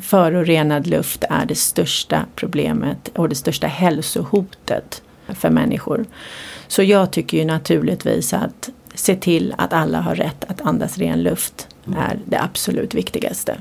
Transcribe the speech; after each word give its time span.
förorenad 0.00 0.86
luft 0.86 1.24
är 1.30 1.46
det 1.46 1.54
största 1.54 2.26
problemet 2.34 3.08
och 3.14 3.28
det 3.28 3.34
största 3.34 3.66
hälsohotet 3.66 5.02
för 5.28 5.50
människor. 5.50 6.04
Så 6.68 6.82
jag 6.82 7.10
tycker 7.10 7.38
ju 7.38 7.44
naturligtvis 7.44 8.32
att 8.32 8.70
se 8.94 9.16
till 9.16 9.54
att 9.58 9.72
alla 9.72 10.00
har 10.00 10.14
rätt 10.14 10.44
att 10.48 10.60
andas 10.60 10.98
ren 10.98 11.22
luft 11.22 11.68
är 11.96 12.18
det 12.24 12.42
absolut 12.42 12.94
viktigaste. 12.94 13.56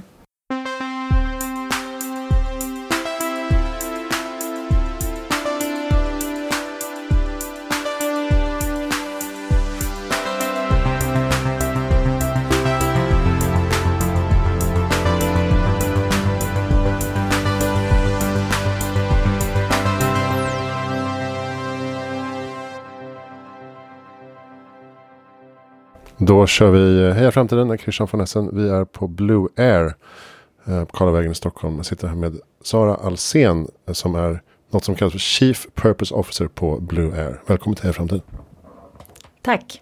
Då 26.23 26.47
kör 26.47 26.71
vi 26.71 27.11
Heja 27.13 27.31
Framtiden 27.31 27.67
med 27.67 27.79
Christian 27.79 28.07
von 28.11 28.21
Essen. 28.21 28.49
Vi 28.53 28.69
är 28.69 28.85
på 28.85 29.07
Blue 29.07 29.47
Air 29.57 29.95
eh, 30.65 30.85
på 30.85 30.97
Karlavägen 30.97 31.31
i 31.31 31.35
Stockholm. 31.35 31.75
Jag 31.75 31.85
sitter 31.85 32.07
här 32.07 32.15
med 32.15 32.39
Sara 32.63 32.95
Alsen 32.95 33.67
eh, 33.87 33.93
som 33.93 34.15
är 34.15 34.41
något 34.71 34.83
som 34.83 34.95
kallas 34.95 35.11
för 35.11 35.19
Chief 35.19 35.67
Purpose 35.75 36.13
Officer 36.13 36.47
på 36.47 36.79
Blue 36.79 37.23
Air. 37.23 37.41
Välkommen 37.47 37.75
till 37.75 37.83
Heja 37.83 37.93
Framtiden. 37.93 38.21
Tack. 39.41 39.81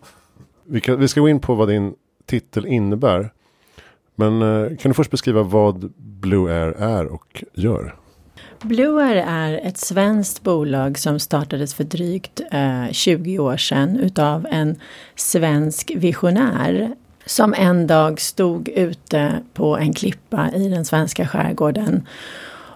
Vi, 0.66 0.82
kan, 0.82 1.00
vi 1.00 1.08
ska 1.08 1.22
gå 1.22 1.30
in 1.30 1.40
på 1.40 1.56
vad 1.56 1.68
din 1.68 1.94
titel 2.26 2.66
innebär. 2.66 3.34
Men 4.16 4.42
eh, 4.42 4.78
kan 4.78 4.90
du 4.90 4.94
först 4.94 5.12
beskriva 5.12 5.44
vad 5.44 5.94
Blue 5.98 6.54
Air 6.54 6.72
är 6.72 7.06
och 7.06 7.44
gör? 7.54 7.96
Bluer 8.62 9.16
är 9.28 9.60
ett 9.64 9.78
svenskt 9.78 10.44
bolag 10.44 11.00
som 11.00 11.20
startades 11.20 11.74
för 11.74 11.84
drygt 11.84 12.42
eh, 12.52 12.92
20 12.92 13.40
år 13.40 13.58
sedan 13.58 14.00
utav 14.00 14.48
en 14.52 14.76
svensk 15.16 15.92
visionär 15.96 16.96
som 17.26 17.54
en 17.54 17.88
dag 17.88 18.22
stod 18.22 18.70
ute 18.70 19.44
på 19.54 19.78
en 19.78 19.94
klippa 19.94 20.52
i 20.52 20.70
den 20.70 20.86
svenska 20.86 21.28
skärgården 21.28 22.08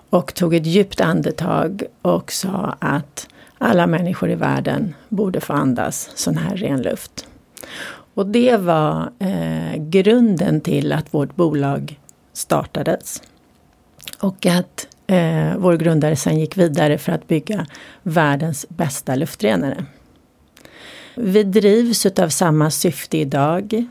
och 0.10 0.34
tog 0.34 0.56
ett 0.56 0.66
djupt 0.66 1.02
andetag 1.02 1.84
och 2.02 2.32
sa 2.32 2.76
att 2.80 3.28
alla 3.58 3.88
människor 3.88 4.32
i 4.32 4.36
världen 4.36 4.96
borde 5.10 5.42
få 5.42 5.54
andas 5.54 6.12
sån 6.16 6.38
här 6.38 6.56
ren 6.56 6.82
luft. 6.82 7.28
Och 8.14 8.26
det 8.26 8.58
var 8.58 9.12
eh, 9.20 9.76
grunden 9.78 10.62
till 10.62 10.92
att 10.92 11.14
vårt 11.14 11.36
bolag 11.36 12.00
startades. 12.34 13.22
Och 14.20 14.46
att 14.46 14.88
eh, 15.14 15.58
vår 15.58 15.78
grundare 15.78 16.16
sen 16.16 16.40
gick 16.40 16.58
vidare 16.58 16.98
för 16.98 17.12
att 17.12 17.28
bygga 17.28 17.66
världens 18.04 18.66
bästa 18.70 19.16
luftrenare. 19.16 19.86
Vi 21.16 21.44
drivs 21.44 22.06
av 22.06 22.30
samma 22.30 22.72
syfte 22.72 23.18
idag, 23.18 23.86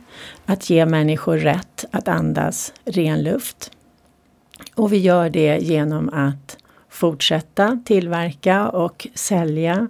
att 0.46 0.70
ge 0.70 0.86
människor 0.86 1.36
rätt 1.36 1.84
att 1.90 2.08
andas 2.08 2.72
ren 2.84 3.22
luft. 3.22 3.70
Och 4.74 4.92
vi 4.92 4.98
gör 4.98 5.30
det 5.30 5.58
genom 5.58 6.08
att 6.08 6.56
fortsätta 6.88 7.82
tillverka 7.84 8.68
och 8.68 9.06
sälja 9.14 9.88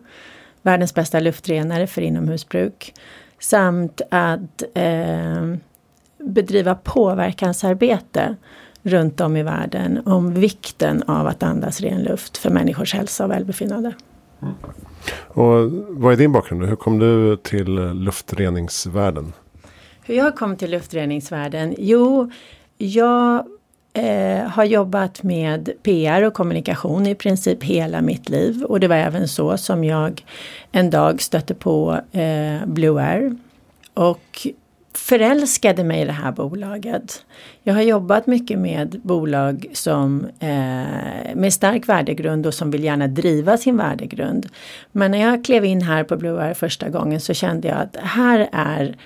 världens 0.62 0.94
bästa 0.94 1.20
luftrenare 1.20 1.86
för 1.86 2.02
inomhusbruk 2.02 2.94
samt 3.40 4.00
att 4.10 4.62
eh, 4.74 5.54
bedriva 6.18 6.74
påverkansarbete 6.74 8.36
runt 8.82 9.20
om 9.20 9.36
i 9.36 9.42
världen 9.42 10.02
om 10.06 10.34
vikten 10.34 11.02
av 11.02 11.26
att 11.26 11.42
andas 11.42 11.80
ren 11.80 12.02
luft 12.02 12.36
för 12.36 12.50
människors 12.50 12.94
hälsa 12.94 13.24
och 13.24 13.30
välbefinnande. 13.30 13.94
Mm. 14.42 14.54
Och 15.28 15.72
vad 15.88 16.12
är 16.12 16.16
din 16.16 16.32
bakgrund? 16.32 16.64
Hur 16.64 16.76
kom 16.76 16.98
du 16.98 17.36
till 17.36 17.74
luftreningsvärlden? 17.74 19.32
Hur 20.02 20.14
jag 20.14 20.36
kom 20.36 20.56
till 20.56 20.70
luftreningsvärlden? 20.70 21.74
Jo, 21.78 22.30
jag 22.78 23.46
eh, 23.92 24.48
har 24.48 24.64
jobbat 24.64 25.22
med 25.22 25.70
PR 25.82 26.22
och 26.22 26.34
kommunikation 26.34 27.06
i 27.06 27.14
princip 27.14 27.62
hela 27.62 28.00
mitt 28.00 28.28
liv. 28.28 28.62
Och 28.62 28.80
det 28.80 28.88
var 28.88 28.96
även 28.96 29.28
så 29.28 29.56
som 29.56 29.84
jag 29.84 30.24
en 30.72 30.90
dag 30.90 31.22
stötte 31.22 31.54
på 31.54 32.00
eh, 32.12 32.66
Blue 32.66 33.02
Air. 33.02 33.36
Och 33.94 34.46
förälskade 34.94 35.84
mig 35.84 36.00
i 36.00 36.04
det 36.04 36.12
här 36.12 36.32
bolaget. 36.32 37.24
Jag 37.62 37.74
har 37.74 37.82
jobbat 37.82 38.26
mycket 38.26 38.58
med 38.58 39.00
bolag 39.02 39.66
som 39.72 40.26
eh, 40.40 41.34
med 41.34 41.52
stark 41.52 41.88
värdegrund 41.88 42.46
och 42.46 42.54
som 42.54 42.70
vill 42.70 42.84
gärna 42.84 43.06
driva 43.06 43.56
sin 43.56 43.76
värdegrund. 43.76 44.48
Men 44.92 45.10
när 45.10 45.18
jag 45.18 45.44
klev 45.44 45.64
in 45.64 45.82
här 45.82 46.04
på 46.04 46.16
Blue 46.16 46.42
Air 46.42 46.54
första 46.54 46.88
gången 46.88 47.20
så 47.20 47.34
kände 47.34 47.68
jag 47.68 47.78
att 47.78 47.96
här 47.96 48.48
är 48.52 48.96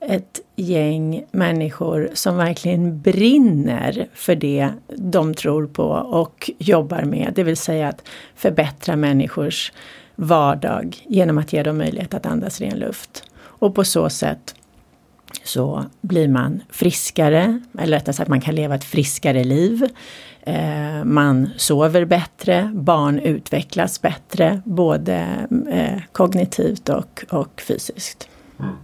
ett 0.00 0.40
gäng 0.56 1.24
människor 1.30 2.10
som 2.12 2.36
verkligen 2.36 3.00
brinner 3.00 4.06
för 4.14 4.34
det 4.34 4.68
de 4.88 5.34
tror 5.34 5.66
på 5.66 5.88
och 5.92 6.50
jobbar 6.58 7.02
med. 7.02 7.32
Det 7.34 7.42
vill 7.42 7.56
säga 7.56 7.88
att 7.88 8.08
förbättra 8.36 8.96
människors 8.96 9.72
vardag 10.16 10.96
genom 11.06 11.38
att 11.38 11.52
ge 11.52 11.62
dem 11.62 11.78
möjlighet 11.78 12.14
att 12.14 12.26
andas 12.26 12.60
ren 12.60 12.78
luft. 12.78 13.24
Och 13.36 13.74
på 13.74 13.84
så 13.84 14.08
sätt 14.10 14.54
så 15.44 15.84
blir 16.00 16.28
man 16.28 16.62
friskare, 16.70 17.60
eller 17.78 17.96
rättare 17.96 18.12
sagt 18.12 18.28
man 18.28 18.40
kan 18.40 18.54
leva 18.54 18.74
ett 18.74 18.84
friskare 18.84 19.44
liv. 19.44 19.84
Eh, 20.42 21.04
man 21.04 21.50
sover 21.56 22.04
bättre, 22.04 22.70
barn 22.74 23.18
utvecklas 23.18 24.02
bättre, 24.02 24.62
både 24.64 25.46
eh, 25.70 26.02
kognitivt 26.12 26.88
och, 26.88 27.24
och 27.30 27.62
fysiskt. 27.68 28.28
Mm. 28.58 28.74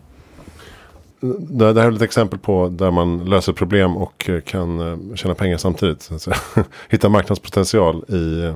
Det, 1.48 1.72
det 1.72 1.80
här 1.80 1.88
är 1.88 1.96
ett 1.96 2.02
exempel 2.02 2.38
på 2.38 2.68
där 2.68 2.90
man 2.90 3.24
löser 3.24 3.52
problem 3.52 3.96
och 3.96 4.28
eh, 4.28 4.40
kan 4.40 4.80
eh, 4.80 5.14
tjäna 5.14 5.34
pengar 5.34 5.56
samtidigt. 5.56 6.10
Hitta 6.88 7.08
marknadspotential 7.08 8.04
i, 8.08 8.52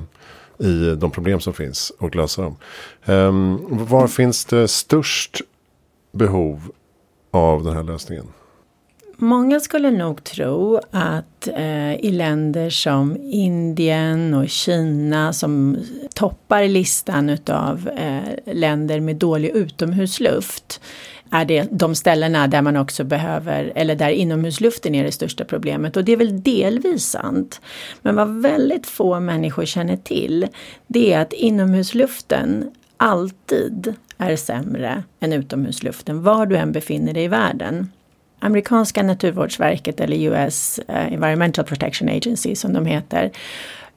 i 0.64 0.94
de 0.94 1.10
problem 1.10 1.40
som 1.40 1.52
finns 1.52 1.92
och 1.98 2.16
lösa 2.16 2.42
dem. 2.42 2.56
Ehm, 3.04 3.58
var 3.68 4.06
finns 4.06 4.44
det 4.44 4.68
störst 4.68 5.40
behov 6.12 6.70
av 7.38 7.64
den 7.64 7.76
här 7.76 7.82
lösningen? 7.82 8.26
Många 9.16 9.60
skulle 9.60 9.90
nog 9.90 10.24
tro 10.24 10.80
att 10.90 11.48
eh, 11.48 11.94
i 11.94 12.10
länder 12.10 12.70
som 12.70 13.16
Indien 13.22 14.34
och 14.34 14.48
Kina 14.48 15.32
som 15.32 15.76
toppar 16.14 16.68
listan 16.68 17.30
utav 17.30 17.88
eh, 17.88 18.54
länder 18.54 19.00
med 19.00 19.16
dålig 19.16 19.50
utomhusluft 19.50 20.80
är 21.30 21.44
det 21.44 21.68
de 21.70 21.94
ställena 21.94 22.46
där 22.46 22.62
man 22.62 22.76
också 22.76 23.04
behöver, 23.04 23.72
eller 23.74 23.94
där 23.94 24.10
inomhusluften 24.10 24.94
är 24.94 25.04
det 25.04 25.12
största 25.12 25.44
problemet. 25.44 25.96
Och 25.96 26.04
det 26.04 26.12
är 26.12 26.16
väl 26.16 26.42
delvis 26.42 27.04
sant. 27.04 27.60
Men 28.02 28.16
vad 28.16 28.42
väldigt 28.42 28.86
få 28.86 29.20
människor 29.20 29.64
känner 29.64 29.96
till, 29.96 30.46
det 30.86 31.12
är 31.12 31.20
att 31.20 31.32
inomhusluften 31.32 32.70
alltid 32.96 33.94
är 34.18 34.36
sämre 34.36 35.02
än 35.20 35.32
utomhusluften 35.32 36.22
var 36.22 36.46
du 36.46 36.56
än 36.56 36.72
befinner 36.72 37.14
dig 37.14 37.24
i 37.24 37.28
världen. 37.28 37.92
Amerikanska 38.38 39.02
naturvårdsverket 39.02 40.00
eller 40.00 40.16
US 40.16 40.80
eh, 40.88 41.12
Environmental 41.12 41.64
Protection 41.64 42.08
Agency 42.08 42.54
som 42.54 42.72
de 42.72 42.86
heter 42.86 43.30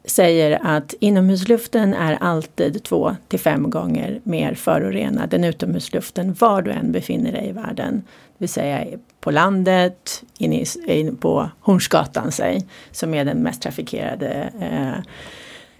säger 0.06 0.60
att 0.64 0.94
inomhusluften 1.00 1.94
är 1.94 2.18
alltid 2.22 2.84
två 2.84 3.16
till 3.28 3.40
fem 3.40 3.70
gånger 3.70 4.20
mer 4.24 4.54
förorenad 4.54 5.34
än 5.34 5.44
utomhusluften 5.44 6.34
var 6.34 6.62
du 6.62 6.72
än 6.72 6.92
befinner 6.92 7.32
dig 7.32 7.48
i 7.50 7.52
världen. 7.52 8.04
Det 8.38 8.44
vill 8.44 8.50
säga 8.50 8.86
på 9.20 9.32
landet, 9.32 10.24
in, 10.38 10.54
i, 10.54 10.66
in 10.88 11.16
på 11.16 11.50
Hornsgatan 11.60 12.32
säg, 12.32 12.68
som 12.92 13.14
är 13.14 13.26
den 13.26 13.38
mest 13.38 13.62
trafikerade 13.62 14.52
eh, 14.62 15.04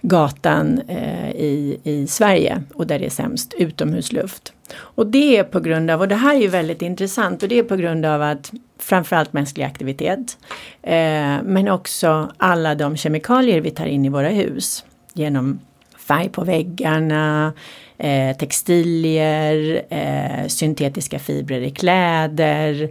gatan 0.02 0.80
eh, 0.88 1.30
i, 1.30 1.80
i 1.84 2.06
Sverige 2.06 2.62
och 2.74 2.86
där 2.86 2.98
det 2.98 3.06
är 3.06 3.10
sämst 3.10 3.54
utomhusluft. 3.58 4.52
Och 4.76 5.06
det 5.06 5.36
är 5.36 5.44
på 5.44 5.60
grund 5.60 5.90
av, 5.90 6.00
och 6.00 6.08
det 6.08 6.14
här 6.14 6.34
är 6.34 6.40
ju 6.40 6.48
väldigt 6.48 6.82
intressant, 6.82 7.42
och 7.42 7.48
det 7.48 7.58
är 7.58 7.62
på 7.62 7.76
grund 7.76 8.06
av 8.06 8.22
att 8.22 8.52
framförallt 8.78 9.32
mänsklig 9.32 9.64
aktivitet 9.64 10.38
eh, 10.82 11.42
men 11.42 11.68
också 11.68 12.32
alla 12.36 12.74
de 12.74 12.96
kemikalier 12.96 13.60
vi 13.60 13.70
tar 13.70 13.86
in 13.86 14.04
i 14.04 14.08
våra 14.08 14.28
hus 14.28 14.84
genom 15.12 15.60
färg 16.08 16.28
på 16.28 16.44
väggarna, 16.44 17.52
eh, 17.98 18.36
textilier, 18.36 19.82
eh, 19.90 20.46
syntetiska 20.46 21.18
fibrer 21.18 21.60
i 21.60 21.70
kläder, 21.70 22.88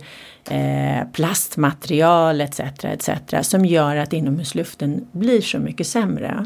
eh, 0.49 1.07
plastmaterial 1.13 2.41
etc. 2.41 2.59
etc. 2.83 3.09
som 3.41 3.65
gör 3.65 3.95
att 3.95 4.13
inomhusluften 4.13 5.07
blir 5.11 5.41
så 5.41 5.59
mycket 5.59 5.87
sämre. 5.87 6.45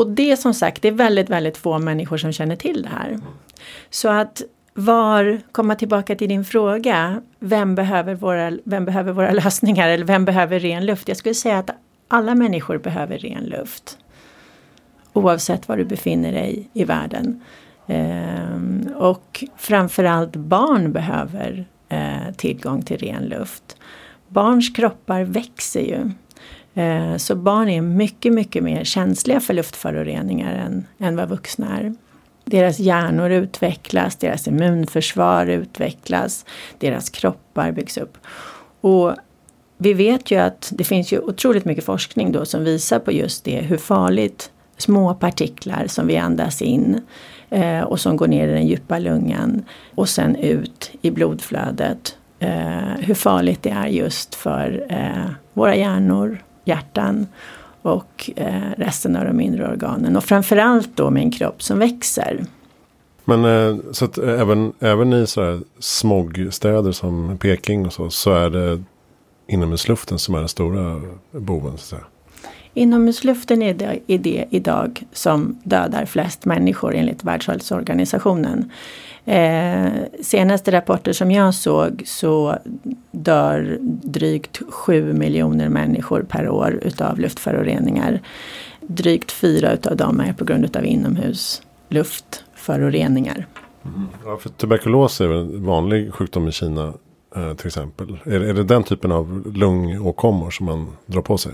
Och 0.00 0.10
det 0.10 0.36
som 0.36 0.54
sagt, 0.54 0.82
det 0.82 0.88
är 0.88 0.92
väldigt, 0.92 1.30
väldigt 1.30 1.56
få 1.56 1.78
människor 1.78 2.16
som 2.16 2.32
känner 2.32 2.56
till 2.56 2.82
det 2.82 2.88
här. 2.88 3.18
Så 3.90 4.08
att 4.08 4.42
var, 4.74 5.40
komma 5.52 5.74
tillbaka 5.74 6.16
till 6.16 6.28
din 6.28 6.44
fråga, 6.44 7.22
vem 7.38 7.74
behöver, 7.74 8.14
våra, 8.14 8.58
vem 8.64 8.84
behöver 8.84 9.12
våra 9.12 9.30
lösningar 9.44 9.88
eller 9.88 10.04
vem 10.04 10.24
behöver 10.24 10.60
ren 10.60 10.86
luft? 10.86 11.08
Jag 11.08 11.16
skulle 11.16 11.34
säga 11.34 11.58
att 11.58 11.70
alla 12.08 12.34
människor 12.34 12.78
behöver 12.78 13.18
ren 13.18 13.44
luft. 13.44 13.98
Oavsett 15.12 15.68
var 15.68 15.76
du 15.76 15.84
befinner 15.84 16.32
dig 16.32 16.68
i 16.72 16.84
världen. 16.84 17.40
Eh, 17.86 18.96
och 18.96 19.44
framförallt 19.56 20.36
barn 20.36 20.92
behöver 20.92 21.66
eh, 21.88 22.34
tillgång 22.36 22.82
till 22.82 22.98
ren 22.98 23.24
luft. 23.24 23.76
Barns 24.28 24.70
kroppar 24.76 25.24
växer 25.24 25.80
ju. 25.80 26.10
Eh, 26.74 27.16
så 27.16 27.34
barn 27.34 27.68
är 27.68 27.80
mycket, 27.80 28.32
mycket 28.32 28.62
mer 28.62 28.84
känsliga 28.84 29.40
för 29.40 29.54
luftföroreningar 29.54 30.54
än, 30.54 30.86
än 30.98 31.16
vad 31.16 31.28
vuxna 31.28 31.78
är. 31.78 31.94
Deras 32.44 32.78
hjärnor 32.78 33.30
utvecklas, 33.30 34.16
deras 34.16 34.48
immunförsvar 34.48 35.46
utvecklas, 35.46 36.44
deras 36.78 37.10
kroppar 37.10 37.72
byggs 37.72 37.98
upp. 37.98 38.18
Och 38.80 39.14
vi 39.78 39.94
vet 39.94 40.30
ju 40.30 40.36
att 40.36 40.72
det 40.74 40.84
finns 40.84 41.12
ju 41.12 41.18
otroligt 41.18 41.64
mycket 41.64 41.84
forskning 41.84 42.32
då 42.32 42.44
som 42.44 42.64
visar 42.64 42.98
på 42.98 43.12
just 43.12 43.44
det, 43.44 43.60
hur 43.60 43.76
farligt 43.76 44.50
små 44.76 45.14
partiklar 45.14 45.86
som 45.86 46.06
vi 46.06 46.16
andas 46.16 46.62
in 46.62 47.00
eh, 47.50 47.80
och 47.80 48.00
som 48.00 48.16
går 48.16 48.28
ner 48.28 48.48
i 48.48 48.52
den 48.52 48.66
djupa 48.66 48.98
lungan 48.98 49.64
och 49.94 50.08
sen 50.08 50.36
ut 50.36 50.90
i 51.02 51.10
blodflödet. 51.10 52.16
Eh, 52.38 52.94
hur 52.98 53.14
farligt 53.14 53.62
det 53.62 53.70
är 53.70 53.86
just 53.86 54.34
för 54.34 54.86
eh, 54.88 55.30
våra 55.52 55.76
hjärnor, 55.76 56.42
hjärtan 56.70 57.26
och 57.82 58.30
eh, 58.36 58.70
resten 58.76 59.16
av 59.16 59.24
de 59.24 59.32
mindre 59.32 59.68
organen. 59.68 60.16
Och 60.16 60.24
framförallt 60.24 60.96
då 60.96 61.10
med 61.10 61.22
en 61.22 61.30
kropp 61.30 61.62
som 61.62 61.78
växer. 61.78 62.44
Men 63.24 63.44
eh, 63.44 63.76
så 63.92 64.04
att 64.04 64.18
eh, 64.18 64.40
även, 64.40 64.72
även 64.80 65.12
i 65.12 65.26
sådär 65.26 65.60
smogstäder 65.78 66.92
som 66.92 67.38
Peking 67.38 67.86
och 67.86 67.92
så, 67.92 68.10
så 68.10 68.32
är 68.32 68.50
det 68.50 68.82
inomhusluften 69.46 70.18
som 70.18 70.34
är 70.34 70.38
den 70.38 70.48
stora 70.48 71.00
boven. 71.32 71.70
Så 71.70 71.74
att 71.74 71.80
säga. 71.80 72.04
Inomhusluften 72.74 73.62
är 73.62 73.74
det, 73.74 73.98
är 74.06 74.18
det 74.18 74.44
idag 74.50 75.02
som 75.12 75.58
dödar 75.62 76.04
flest 76.04 76.44
människor 76.44 76.94
enligt 76.94 77.24
Världshälsoorganisationen. 77.24 78.70
Eh, 79.24 79.88
senaste 80.20 80.72
rapporter 80.72 81.12
som 81.12 81.30
jag 81.30 81.54
såg 81.54 82.02
så 82.06 82.58
dör 83.10 83.78
drygt 84.02 84.60
7 84.68 85.12
miljoner 85.12 85.68
människor 85.68 86.22
per 86.22 86.48
år 86.48 86.80
utav 86.82 87.18
luftföroreningar. 87.18 88.20
Drygt 88.80 89.32
fyra 89.32 89.72
utav 89.72 89.96
dem 89.96 90.20
är 90.20 90.32
på 90.32 90.44
grund 90.44 90.64
utav 90.64 90.84
inomhusluftföroreningar. 90.84 93.46
Mm. 93.84 94.06
Ja, 94.24 94.36
för 94.36 94.48
tuberkulos 94.48 95.20
är 95.20 95.28
en 95.28 95.64
vanlig 95.64 96.14
sjukdom 96.14 96.48
i 96.48 96.52
Kina 96.52 96.92
eh, 97.36 97.54
till 97.54 97.66
exempel. 97.66 98.18
Är, 98.24 98.40
är 98.40 98.54
det 98.54 98.64
den 98.64 98.82
typen 98.82 99.12
av 99.12 99.52
lungåkommor 99.54 100.50
som 100.50 100.66
man 100.66 100.86
drar 101.06 101.22
på 101.22 101.38
sig? 101.38 101.52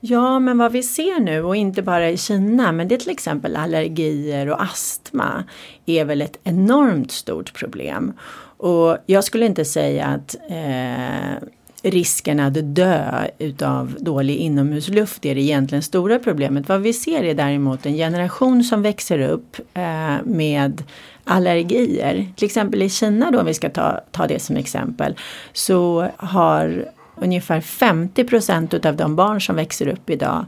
Ja, 0.00 0.38
men 0.38 0.58
vad 0.58 0.72
vi 0.72 0.82
ser 0.82 1.20
nu 1.20 1.42
och 1.42 1.56
inte 1.56 1.82
bara 1.82 2.10
i 2.10 2.16
Kina, 2.16 2.72
men 2.72 2.88
det 2.88 2.94
är 2.94 2.98
till 2.98 3.10
exempel 3.10 3.56
allergier 3.56 4.48
och 4.48 4.62
astma 4.62 5.44
är 5.86 6.04
väl 6.04 6.22
ett 6.22 6.38
enormt 6.44 7.10
stort 7.10 7.54
problem. 7.54 8.12
Och 8.56 8.96
jag 9.06 9.24
skulle 9.24 9.46
inte 9.46 9.64
säga 9.64 10.06
att 10.06 10.36
eh, 10.48 11.48
risken 11.82 12.40
att 12.40 12.74
dö 12.74 13.26
utav 13.38 13.96
dålig 13.98 14.36
inomhusluft 14.36 15.26
är 15.26 15.34
det 15.34 15.40
egentligen 15.40 15.82
stora 15.82 16.18
problemet. 16.18 16.68
Vad 16.68 16.80
vi 16.80 16.92
ser 16.92 17.22
är 17.22 17.34
däremot 17.34 17.86
en 17.86 17.94
generation 17.94 18.64
som 18.64 18.82
växer 18.82 19.18
upp 19.18 19.56
eh, 19.74 20.16
med 20.24 20.82
allergier. 21.24 22.32
Till 22.36 22.46
exempel 22.46 22.82
i 22.82 22.90
Kina 22.90 23.30
då, 23.30 23.40
om 23.40 23.46
vi 23.46 23.54
ska 23.54 23.70
ta, 23.70 24.00
ta 24.10 24.26
det 24.26 24.42
som 24.42 24.56
exempel, 24.56 25.16
så 25.52 26.08
har 26.16 26.90
ungefär 27.20 27.60
50 27.60 28.24
procent 28.24 28.74
utav 28.74 28.96
de 28.96 29.16
barn 29.16 29.40
som 29.40 29.56
växer 29.56 29.88
upp 29.88 30.10
idag 30.10 30.44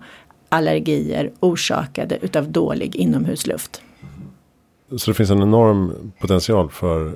allergier 0.49 1.33
orsakade 1.41 2.19
utav 2.23 2.53
dålig 2.53 2.97
inomhusluft. 2.97 3.83
Så 4.97 5.11
det 5.11 5.15
finns 5.15 5.31
en 5.31 5.43
enorm 5.43 6.13
potential 6.21 6.71
för 6.71 7.13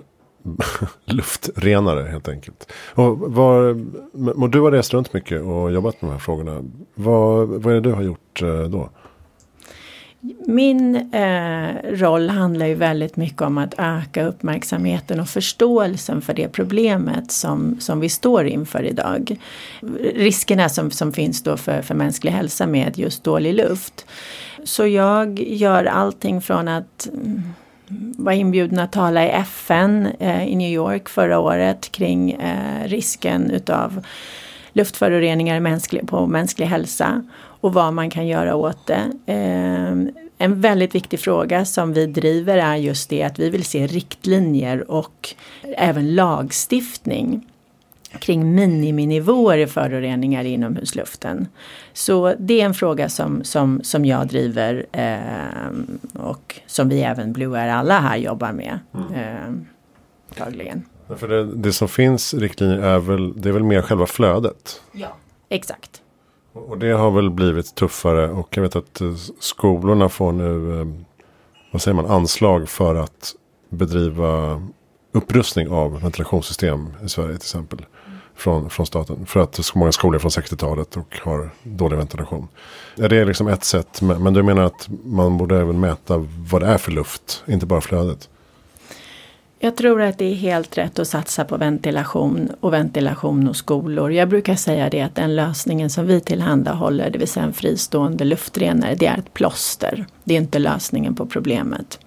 luftrenare 1.04 2.08
helt 2.08 2.28
enkelt. 2.28 2.72
Och 2.94 3.18
var, 3.18 3.74
du 4.48 4.60
har 4.60 4.70
rest 4.70 4.94
runt 4.94 5.12
mycket 5.12 5.42
och 5.42 5.72
jobbat 5.72 6.02
med 6.02 6.10
de 6.10 6.12
här 6.12 6.18
frågorna. 6.18 6.64
Vad, 6.94 7.48
vad 7.48 7.66
är 7.66 7.74
det 7.74 7.80
du 7.80 7.92
har 7.92 8.02
gjort 8.02 8.42
eh, 8.42 8.62
då? 8.62 8.90
Min 10.46 11.12
eh, 11.12 11.74
roll 11.84 12.30
handlar 12.30 12.66
ju 12.66 12.74
väldigt 12.74 13.16
mycket 13.16 13.42
om 13.42 13.58
att 13.58 13.74
öka 13.78 14.24
uppmärksamheten 14.24 15.20
och 15.20 15.28
förståelsen 15.28 16.22
för 16.22 16.34
det 16.34 16.48
problemet 16.48 17.32
som, 17.32 17.80
som 17.80 18.00
vi 18.00 18.08
står 18.08 18.46
inför 18.46 18.82
idag. 18.82 19.36
Riskerna 20.14 20.68
som, 20.68 20.90
som 20.90 21.12
finns 21.12 21.42
då 21.42 21.56
för, 21.56 21.82
för 21.82 21.94
mänsklig 21.94 22.30
hälsa 22.30 22.66
med 22.66 22.98
just 22.98 23.24
dålig 23.24 23.54
luft. 23.54 24.06
Så 24.64 24.86
jag 24.86 25.40
gör 25.40 25.84
allting 25.84 26.40
från 26.40 26.68
att 26.68 27.08
mm, 27.12 27.42
var 28.18 28.32
inbjuden 28.32 28.78
att 28.78 28.92
tala 28.92 29.24
i 29.24 29.28
FN 29.28 30.08
eh, 30.18 30.48
i 30.48 30.56
New 30.56 30.72
York 30.72 31.08
förra 31.08 31.38
året 31.38 31.92
kring 31.92 32.32
eh, 32.32 32.88
risken 32.88 33.50
utav 33.50 34.04
luftföroreningar 34.72 35.60
mänsklig, 35.60 36.08
på 36.08 36.26
mänsklig 36.26 36.66
hälsa 36.66 37.22
och 37.66 37.72
vad 37.72 37.94
man 37.94 38.10
kan 38.10 38.26
göra 38.26 38.54
åt 38.54 38.86
det. 38.86 39.12
Eh, 39.26 40.22
en 40.38 40.60
väldigt 40.60 40.94
viktig 40.94 41.20
fråga 41.20 41.64
som 41.64 41.92
vi 41.92 42.06
driver 42.06 42.56
är 42.56 42.76
just 42.76 43.10
det 43.10 43.22
att 43.22 43.38
vi 43.38 43.50
vill 43.50 43.64
se 43.64 43.86
riktlinjer 43.86 44.90
och 44.90 45.34
även 45.76 46.14
lagstiftning 46.14 47.46
kring 48.18 48.54
miniminivåer 48.54 49.58
i 49.58 49.66
föroreningar 49.66 50.44
i 50.44 50.48
inomhusluften. 50.48 51.48
Så 51.92 52.34
det 52.38 52.60
är 52.60 52.64
en 52.64 52.74
fråga 52.74 53.08
som, 53.08 53.44
som, 53.44 53.80
som 53.82 54.04
jag 54.04 54.26
driver 54.26 54.86
eh, 54.92 56.22
och 56.22 56.60
som 56.66 56.88
vi 56.88 57.00
även 57.00 57.32
Blue 57.32 57.58
Air 57.58 57.68
alla 57.68 58.00
här 58.00 58.16
jobbar 58.16 58.52
med 58.52 58.78
eh, 59.14 59.52
dagligen. 60.38 60.82
För 61.16 61.28
det, 61.28 61.44
det, 61.44 61.72
som 61.72 61.88
finns 61.88 62.34
riktlinjer 62.34 62.78
är 62.78 62.98
väl, 62.98 63.40
det 63.40 63.48
är 63.48 63.52
väl 63.52 63.62
mer 63.62 63.82
själva 63.82 64.06
flödet? 64.06 64.82
Ja, 64.92 65.16
exakt. 65.48 66.02
Och 66.56 66.78
det 66.78 66.90
har 66.90 67.10
väl 67.10 67.30
blivit 67.30 67.74
tuffare 67.74 68.30
och 68.30 68.56
jag 68.56 68.62
vet 68.62 68.76
att 68.76 69.00
eh, 69.00 69.14
skolorna 69.40 70.08
får 70.08 70.32
nu 70.32 70.80
eh, 70.80 70.86
vad 71.72 71.82
säger 71.82 71.94
man, 71.94 72.06
anslag 72.06 72.68
för 72.68 72.94
att 72.94 73.34
bedriva 73.70 74.62
upprustning 75.12 75.68
av 75.68 76.00
ventilationssystem 76.00 76.92
i 77.04 77.08
Sverige 77.08 77.28
till 77.28 77.36
exempel. 77.36 77.86
Från, 78.38 78.70
från 78.70 78.86
staten. 78.86 79.26
För 79.26 79.40
att 79.40 79.64
så 79.64 79.78
många 79.78 79.92
skolor 79.92 80.14
är 80.14 80.18
från 80.18 80.30
60-talet 80.30 80.96
och 80.96 81.18
har 81.22 81.50
dålig 81.62 81.96
ventilation. 81.96 82.48
Är 82.96 83.08
det 83.08 83.24
liksom 83.24 83.48
ett 83.48 83.64
sätt. 83.64 84.02
Men 84.02 84.34
du 84.34 84.42
menar 84.42 84.62
att 84.62 84.88
man 85.04 85.38
borde 85.38 85.60
även 85.60 85.80
mäta 85.80 86.26
vad 86.50 86.62
det 86.62 86.66
är 86.66 86.78
för 86.78 86.92
luft. 86.92 87.44
Inte 87.46 87.66
bara 87.66 87.80
flödet. 87.80 88.28
Jag 89.66 89.76
tror 89.76 90.02
att 90.02 90.18
det 90.18 90.24
är 90.24 90.34
helt 90.34 90.78
rätt 90.78 90.98
att 90.98 91.08
satsa 91.08 91.44
på 91.44 91.56
ventilation 91.56 92.50
och 92.60 92.72
ventilation 92.72 93.48
och 93.48 93.56
skolor. 93.56 94.12
Jag 94.12 94.28
brukar 94.28 94.54
säga 94.54 94.90
det 94.90 95.00
att 95.00 95.14
den 95.14 95.36
lösningen 95.36 95.90
som 95.90 96.06
vi 96.06 96.20
tillhandahåller, 96.20 97.10
det 97.10 97.18
vill 97.18 97.28
säga 97.28 97.46
en 97.46 97.52
fristående 97.52 98.24
luftrenare, 98.24 98.94
det 98.94 99.06
är 99.06 99.18
ett 99.18 99.34
plåster. 99.34 100.06
Det 100.24 100.34
är 100.34 100.38
inte 100.38 100.58
lösningen 100.58 101.14
på 101.14 101.26
problemet. 101.26 101.98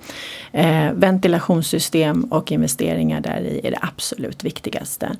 Eh, 0.51 0.91
ventilationssystem 0.93 2.23
och 2.23 2.51
investeringar 2.51 3.21
där 3.21 3.41
i 3.41 3.61
är 3.63 3.71
det 3.71 3.79
absolut 3.81 4.43
viktigaste. 4.43 5.11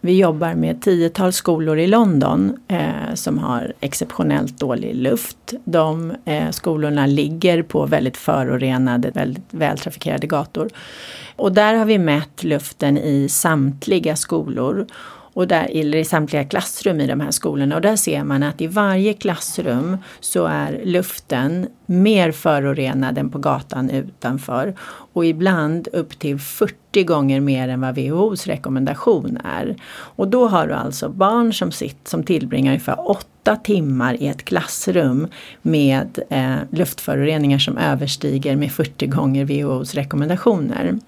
Vi 0.00 0.18
jobbar 0.18 0.54
med 0.54 0.82
tiotals 0.82 1.36
skolor 1.36 1.78
i 1.78 1.86
London 1.86 2.56
eh, 2.68 3.14
som 3.14 3.38
har 3.38 3.72
exceptionellt 3.80 4.58
dålig 4.58 4.94
luft. 4.94 5.54
De 5.64 6.14
eh, 6.24 6.50
skolorna 6.50 7.06
ligger 7.06 7.62
på 7.62 7.86
väldigt 7.86 8.16
förorenade, 8.16 9.10
väldigt 9.10 9.44
vältrafikerade 9.50 10.26
gator. 10.26 10.70
Och 11.40 11.52
där 11.52 11.74
har 11.74 11.84
vi 11.84 11.98
mätt 11.98 12.44
luften 12.44 12.98
i 12.98 13.28
samtliga 13.28 14.16
skolor 14.16 14.86
och 15.32 15.48
där, 15.48 15.68
eller 15.72 15.98
i 15.98 16.04
samtliga 16.04 16.44
klassrum 16.44 17.00
i 17.00 17.06
de 17.06 17.20
här 17.20 17.30
skolorna. 17.30 17.74
Och 17.74 17.80
där 17.80 17.96
ser 17.96 18.24
man 18.24 18.42
att 18.42 18.60
i 18.60 18.66
varje 18.66 19.12
klassrum 19.12 19.96
så 20.20 20.46
är 20.46 20.80
luften 20.84 21.66
mer 21.86 22.32
förorenad 22.32 23.18
än 23.18 23.30
på 23.30 23.38
gatan 23.38 23.90
utanför. 23.90 24.74
Och 25.12 25.26
ibland 25.26 25.88
upp 25.92 26.18
till 26.18 26.38
40 26.38 27.04
gånger 27.04 27.40
mer 27.40 27.68
än 27.68 27.80
vad 27.80 27.94
WHOs 27.94 28.46
rekommendation 28.46 29.38
är. 29.44 29.76
Och 29.92 30.28
då 30.28 30.48
har 30.48 30.66
du 30.66 30.74
alltså 30.74 31.08
barn 31.08 31.52
som, 31.52 31.72
sitt, 31.72 32.08
som 32.08 32.22
tillbringar 32.22 32.72
ungefär 32.72 33.10
8 33.10 33.56
timmar 33.56 34.22
i 34.22 34.26
ett 34.26 34.44
klassrum 34.44 35.28
med 35.62 36.18
eh, 36.30 36.56
luftföroreningar 36.70 37.58
som 37.58 37.78
överstiger 37.78 38.56
med 38.56 38.72
40 38.72 39.06
gånger 39.06 39.44
WHOs 39.44 39.94
rekommendationer. 39.94 40.98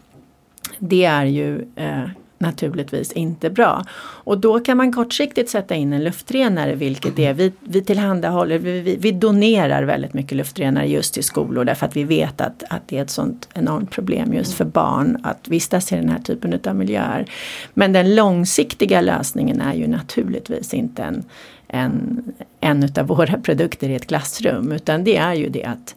Det 0.84 1.04
är 1.04 1.24
ju 1.24 1.64
eh, 1.76 2.04
naturligtvis 2.42 3.12
inte 3.12 3.50
bra. 3.50 3.84
Och 3.98 4.38
då 4.38 4.60
kan 4.60 4.76
man 4.76 4.92
kortsiktigt 4.92 5.50
sätta 5.50 5.74
in 5.74 5.92
en 5.92 6.04
luftrenare 6.04 6.74
vilket 6.74 7.18
är, 7.18 7.34
vi, 7.34 7.52
vi 7.60 7.84
tillhandahåller, 7.84 8.58
vi, 8.58 8.80
vi, 8.80 8.96
vi 8.96 9.12
donerar 9.12 9.82
väldigt 9.82 10.14
mycket 10.14 10.36
luftrenare 10.36 10.86
just 10.86 11.14
till 11.14 11.24
skolor 11.24 11.64
därför 11.64 11.86
att 11.86 11.96
vi 11.96 12.04
vet 12.04 12.40
att, 12.40 12.62
att 12.70 12.88
det 12.88 12.98
är 12.98 13.02
ett 13.02 13.10
sånt 13.10 13.48
enormt 13.54 13.90
problem 13.90 14.34
just 14.34 14.54
för 14.54 14.64
barn 14.64 15.20
att 15.22 15.48
vistas 15.48 15.92
i 15.92 15.96
den 15.96 16.08
här 16.08 16.18
typen 16.18 16.60
av 16.64 16.76
miljöer. 16.76 17.26
Men 17.74 17.92
den 17.92 18.14
långsiktiga 18.14 19.00
lösningen 19.00 19.60
är 19.60 19.74
ju 19.74 19.86
naturligtvis 19.86 20.74
inte 20.74 21.02
en, 21.02 21.24
en, 21.68 22.24
en 22.60 22.82
utav 22.82 23.06
våra 23.06 23.38
produkter 23.38 23.88
i 23.88 23.94
ett 23.94 24.06
klassrum 24.06 24.72
utan 24.72 25.04
det 25.04 25.16
är 25.16 25.34
ju 25.34 25.48
det 25.48 25.64
att 25.64 25.94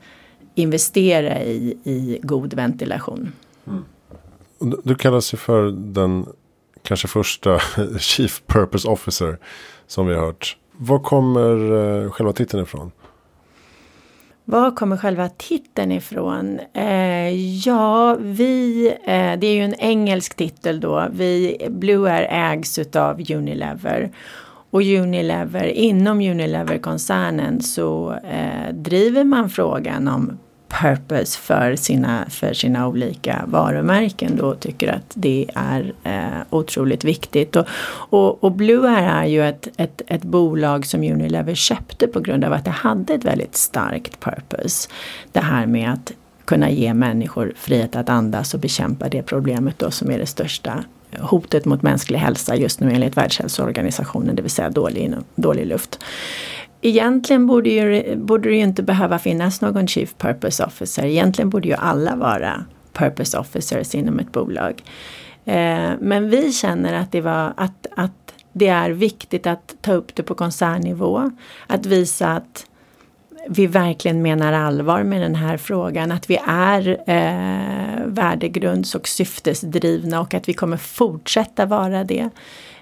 investera 0.56 1.42
i, 1.44 1.78
i 1.84 2.20
god 2.22 2.54
ventilation. 2.54 3.32
Mm. 3.68 3.84
Du 4.84 4.96
kallas 4.96 5.34
ju 5.34 5.38
för 5.38 5.72
den 5.72 6.26
kanske 6.84 7.08
första 7.08 7.60
Chief 8.00 8.42
Purpose 8.48 8.88
Officer 8.88 9.38
som 9.88 10.08
vi 10.08 10.16
har 10.16 10.26
hört. 10.26 10.58
Var 10.78 11.00
kommer 11.00 11.74
eh, 12.04 12.12
själva 12.12 12.34
titeln 12.34 12.64
ifrån? 12.64 12.92
Var 14.48 14.72
kommer 14.72 14.98
själva 14.98 15.30
titeln 15.30 15.92
ifrån? 15.92 16.60
Eh, 16.74 17.30
ja, 17.68 18.18
vi, 18.20 18.88
eh, 18.88 19.40
det 19.40 19.48
är 19.48 19.54
ju 19.54 19.62
en 19.62 19.76
engelsk 19.76 20.36
titel 20.36 20.80
då. 20.80 21.08
Vi, 21.12 21.58
Blue 21.70 22.12
Air 22.12 22.28
ägs 22.30 22.80
utav 22.80 23.22
Unilever. 23.30 24.12
Och 24.70 24.82
Unilever, 24.82 25.64
inom 25.66 26.18
Unilever-koncernen 26.18 27.62
så 27.62 28.12
eh, 28.12 28.74
driver 28.74 29.24
man 29.24 29.50
frågan 29.50 30.08
om 30.08 30.38
purpose 30.82 31.40
för 31.40 31.76
sina, 31.76 32.26
för 32.30 32.54
sina 32.54 32.88
olika 32.88 33.44
varumärken 33.48 34.38
då 34.38 34.56
tycker 34.56 34.94
att 34.94 35.12
det 35.14 35.46
är 35.56 35.94
eh, 36.04 36.42
otroligt 36.50 37.04
viktigt. 37.04 37.56
Och, 37.56 37.68
och, 38.10 38.44
och 38.44 38.52
Blue 38.52 38.90
Air 38.90 39.10
är 39.10 39.26
ju 39.26 39.48
ett, 39.48 39.68
ett, 39.78 40.02
ett 40.08 40.24
bolag 40.24 40.86
som 40.86 41.04
Unilever 41.04 41.56
köpte 41.56 42.08
på 42.08 42.20
grund 42.20 42.44
av 42.44 42.54
att 42.54 42.66
det 42.66 42.72
hade 42.72 43.14
ett 43.14 43.26
väldigt 43.26 43.56
starkt 43.56 44.20
purpose. 44.20 44.90
Det 45.32 45.40
här 45.40 45.66
med 45.66 45.94
att 45.94 46.12
kunna 46.46 46.70
ge 46.70 46.94
människor 46.94 47.54
frihet 47.56 47.96
att 47.96 48.10
andas 48.10 48.54
och 48.54 48.60
bekämpa 48.60 49.10
det 49.10 49.22
problemet 49.22 49.80
då 49.80 49.92
som 49.92 50.12
är 50.12 50.20
det 50.20 50.26
största 50.26 50.84
hotet 51.20 51.66
mot 51.66 51.82
mänsklig 51.82 52.20
hälsa 52.20 52.56
just 52.56 52.80
nu 52.80 52.92
enligt 52.92 53.18
Världshälsoorganisationen, 53.18 54.36
det 54.36 54.42
vill 54.42 54.52
säga 54.52 54.70
dålig, 54.70 55.14
dålig 55.36 55.66
luft 55.66 56.00
egentligen 56.90 57.48
borde, 57.48 57.70
ju, 57.70 58.16
borde 58.16 58.50
det 58.50 58.56
ju 58.56 58.62
inte 58.62 58.84
behöva 58.84 59.20
finnas 59.20 59.62
någon 59.62 59.88
Chief 59.88 60.14
Purpose 60.18 60.64
Officer. 60.64 61.06
Egentligen 61.06 61.50
borde 61.50 61.68
ju 61.68 61.74
alla 61.74 62.16
vara 62.16 62.66
Purpose 62.94 63.38
Officers 63.38 63.96
inom 63.96 64.20
ett 64.20 64.32
bolag. 64.32 64.84
Eh, 65.46 65.92
men 66.00 66.30
vi 66.30 66.52
känner 66.52 66.94
att 66.94 67.12
det, 67.12 67.22
var, 67.22 67.54
att, 67.58 67.88
att 67.96 68.34
det 68.54 68.68
är 68.68 68.90
viktigt 68.90 69.48
att 69.48 69.76
ta 69.82 69.94
upp 69.94 70.16
det 70.16 70.24
på 70.24 70.36
koncernnivå. 70.36 71.32
Att 71.68 71.86
visa 71.86 72.28
att 72.28 72.66
vi 73.50 73.68
verkligen 73.68 74.22
menar 74.22 74.54
allvar 74.54 75.04
med 75.04 75.22
den 75.22 75.36
här 75.36 75.58
frågan. 75.58 76.12
Att 76.12 76.30
vi 76.30 76.40
är 76.48 76.98
eh, 77.08 78.06
värdegrunds 78.06 78.96
och 78.96 79.08
syftesdrivna 79.08 80.22
och 80.22 80.34
att 80.34 80.50
vi 80.50 80.54
kommer 80.54 80.78
fortsätta 80.78 81.66
vara 81.66 82.04
det. 82.04 82.30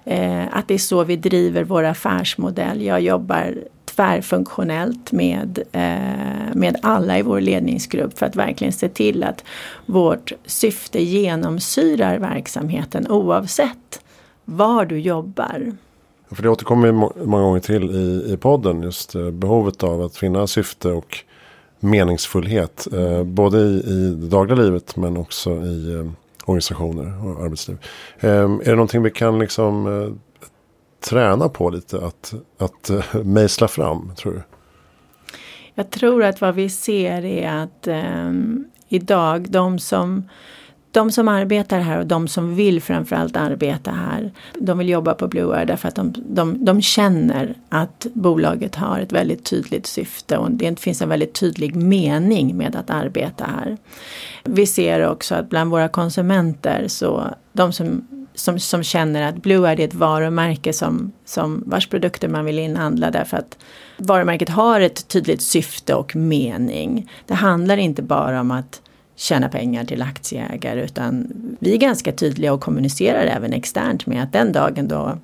Eh, 0.06 0.44
att 0.52 0.68
det 0.68 0.74
är 0.74 0.78
så 0.78 1.04
vi 1.04 1.16
driver 1.16 1.64
vår 1.64 1.84
affärsmodell. 1.84 2.82
Jag 2.82 3.02
jobbar 3.02 3.56
tvärfunktionellt 3.96 5.12
med, 5.12 5.60
eh, 5.72 6.56
med 6.56 6.78
alla 6.82 7.20
i 7.20 7.22
vår 7.22 7.42
ledningsgrupp 7.42 8.20
för 8.20 8.26
att 8.26 8.36
verkligen 8.36 8.74
se 8.74 8.90
till 8.90 9.24
att 9.24 9.44
vårt 9.86 10.32
syfte 10.46 11.04
genomsyrar 11.04 12.20
verksamheten 12.20 13.08
oavsett 13.12 14.02
var 14.46 14.86
du 14.86 15.00
jobbar. 15.00 15.72
För 16.32 16.44
det 16.44 16.50
återkommer 16.50 16.92
många 16.92 17.44
gånger 17.44 17.60
till 17.60 17.92
i, 17.92 18.34
i 18.34 18.38
podden 18.38 18.84
just 18.84 19.16
eh, 19.16 19.32
behovet 19.32 19.84
av 19.84 20.02
att 20.02 20.18
finna 20.18 20.48
syfte 20.48 20.92
och 20.92 21.18
meningsfullhet. 21.80 22.88
Eh, 22.94 23.24
både 23.24 23.58
i, 23.58 23.84
i 23.88 24.16
det 24.20 24.28
dagliga 24.28 24.62
livet 24.62 24.96
men 24.96 25.18
också 25.18 25.52
i 25.52 25.94
eh, 25.94 26.12
organisationer 26.46 27.28
och 27.28 27.44
arbetsliv. 27.44 27.78
Eh, 28.20 28.30
är 28.30 28.66
det 28.66 28.76
någonting 28.76 29.04
vi 29.04 29.12
kan 29.12 29.40
liksom 29.40 29.88
eh, 29.88 30.14
träna 31.04 31.50
på 31.50 31.70
lite 31.70 31.98
att, 32.06 32.34
att 32.58 32.90
eh, 32.90 33.24
mejsla 33.24 33.68
fram, 33.68 34.12
tror 34.16 34.34
du? 34.34 34.44
Jag 35.76 35.90
tror 35.90 36.24
att 36.24 36.42
vad 36.42 36.56
vi 36.56 36.70
ser 36.70 37.26
är 37.26 37.64
att 37.64 37.88
eh, 37.88 38.32
idag 38.90 39.52
de 39.52 39.80
som 39.80 40.24
de 40.94 41.12
som 41.12 41.28
arbetar 41.28 41.80
här 41.80 42.00
och 42.00 42.08
de 42.08 42.28
som 42.28 42.56
vill 42.56 42.82
framförallt 42.82 43.38
arbeta 43.38 43.92
här. 43.92 44.32
De 44.60 44.78
vill 44.78 44.90
jobba 44.90 45.14
på 45.14 45.28
Blue 45.28 45.56
Air 45.56 45.66
därför 45.66 45.88
att 45.88 45.96
de, 45.96 46.14
de, 46.30 46.66
de 46.66 46.82
känner 46.82 47.56
att 47.70 48.08
bolaget 48.14 48.76
har 48.76 49.00
ett 49.00 49.12
väldigt 49.12 49.46
tydligt 49.46 49.86
syfte 49.86 50.38
och 50.38 50.52
det 50.52 50.80
finns 50.80 51.02
en 51.02 51.10
väldigt 51.10 51.34
tydlig 51.34 51.76
mening 51.76 52.58
med 52.58 52.76
att 52.76 52.90
arbeta 52.90 53.46
här. 53.46 53.78
Vi 54.44 54.66
ser 54.66 55.10
också 55.10 55.36
att 55.36 55.50
bland 55.50 55.72
våra 55.72 55.88
konsumenter 55.88 56.88
så 56.88 57.24
de 57.54 57.74
som 57.74 58.08
som, 58.36 58.60
som 58.60 58.84
känner 58.84 59.22
att 59.22 59.36
Blue 59.36 59.70
är 59.70 59.80
ett 59.80 59.94
varumärke 59.94 60.74
som, 60.74 61.12
som 61.26 61.64
vars 61.66 61.88
produkter 61.88 62.28
man 62.28 62.46
vill 62.46 62.60
inhandla 62.60 63.12
därför 63.12 63.38
att 63.38 63.58
varumärket 63.98 64.50
har 64.50 64.82
ett 64.82 65.08
tydligt 65.08 65.42
syfte 65.42 65.96
och 65.96 66.16
mening. 66.16 67.12
Det 67.28 67.34
handlar 67.34 67.78
inte 67.78 68.02
bara 68.02 68.42
om 68.42 68.52
att 68.52 68.82
tjäna 69.16 69.50
pengar 69.50 69.86
till 69.86 70.02
aktieägare 70.02 70.84
utan 70.84 71.28
vi 71.60 71.74
är 71.74 71.78
ganska 71.78 72.12
tydliga 72.12 72.54
och 72.54 72.62
kommunicerar 72.62 73.26
även 73.26 73.54
externt 73.54 74.06
med 74.06 74.24
att 74.24 74.34
den 74.34 74.52
dagen 74.52 74.88
då, 74.88 75.18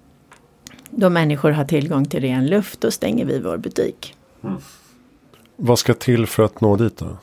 då 0.90 1.10
människor 1.10 1.52
har 1.52 1.66
tillgång 1.66 2.06
till 2.06 2.22
ren 2.22 2.48
luft 2.48 2.82
då 2.82 2.92
stänger 2.92 3.26
vi 3.26 3.40
vår 3.40 3.58
butik. 3.58 4.16
Mm. 4.44 4.58
Vad 5.56 5.80
ska 5.80 5.94
till 5.94 6.28
för 6.28 6.44
att 6.44 6.62
nå 6.62 6.76
dit 6.76 6.98
då? 6.98 7.18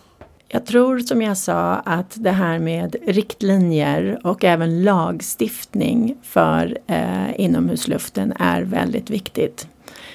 Jag 0.48 0.66
tror 0.66 0.98
som 0.98 1.22
jag 1.22 1.36
sa 1.36 1.74
att 1.74 2.14
det 2.14 2.30
här 2.30 2.58
med 2.58 2.96
riktlinjer 3.06 4.20
och 4.24 4.44
även 4.44 4.84
lagstiftning 4.84 6.16
för 6.22 6.78
eh, 6.86 7.40
inomhusluften 7.40 8.32
är 8.38 8.62
väldigt 8.62 9.10
viktigt. 9.10 9.68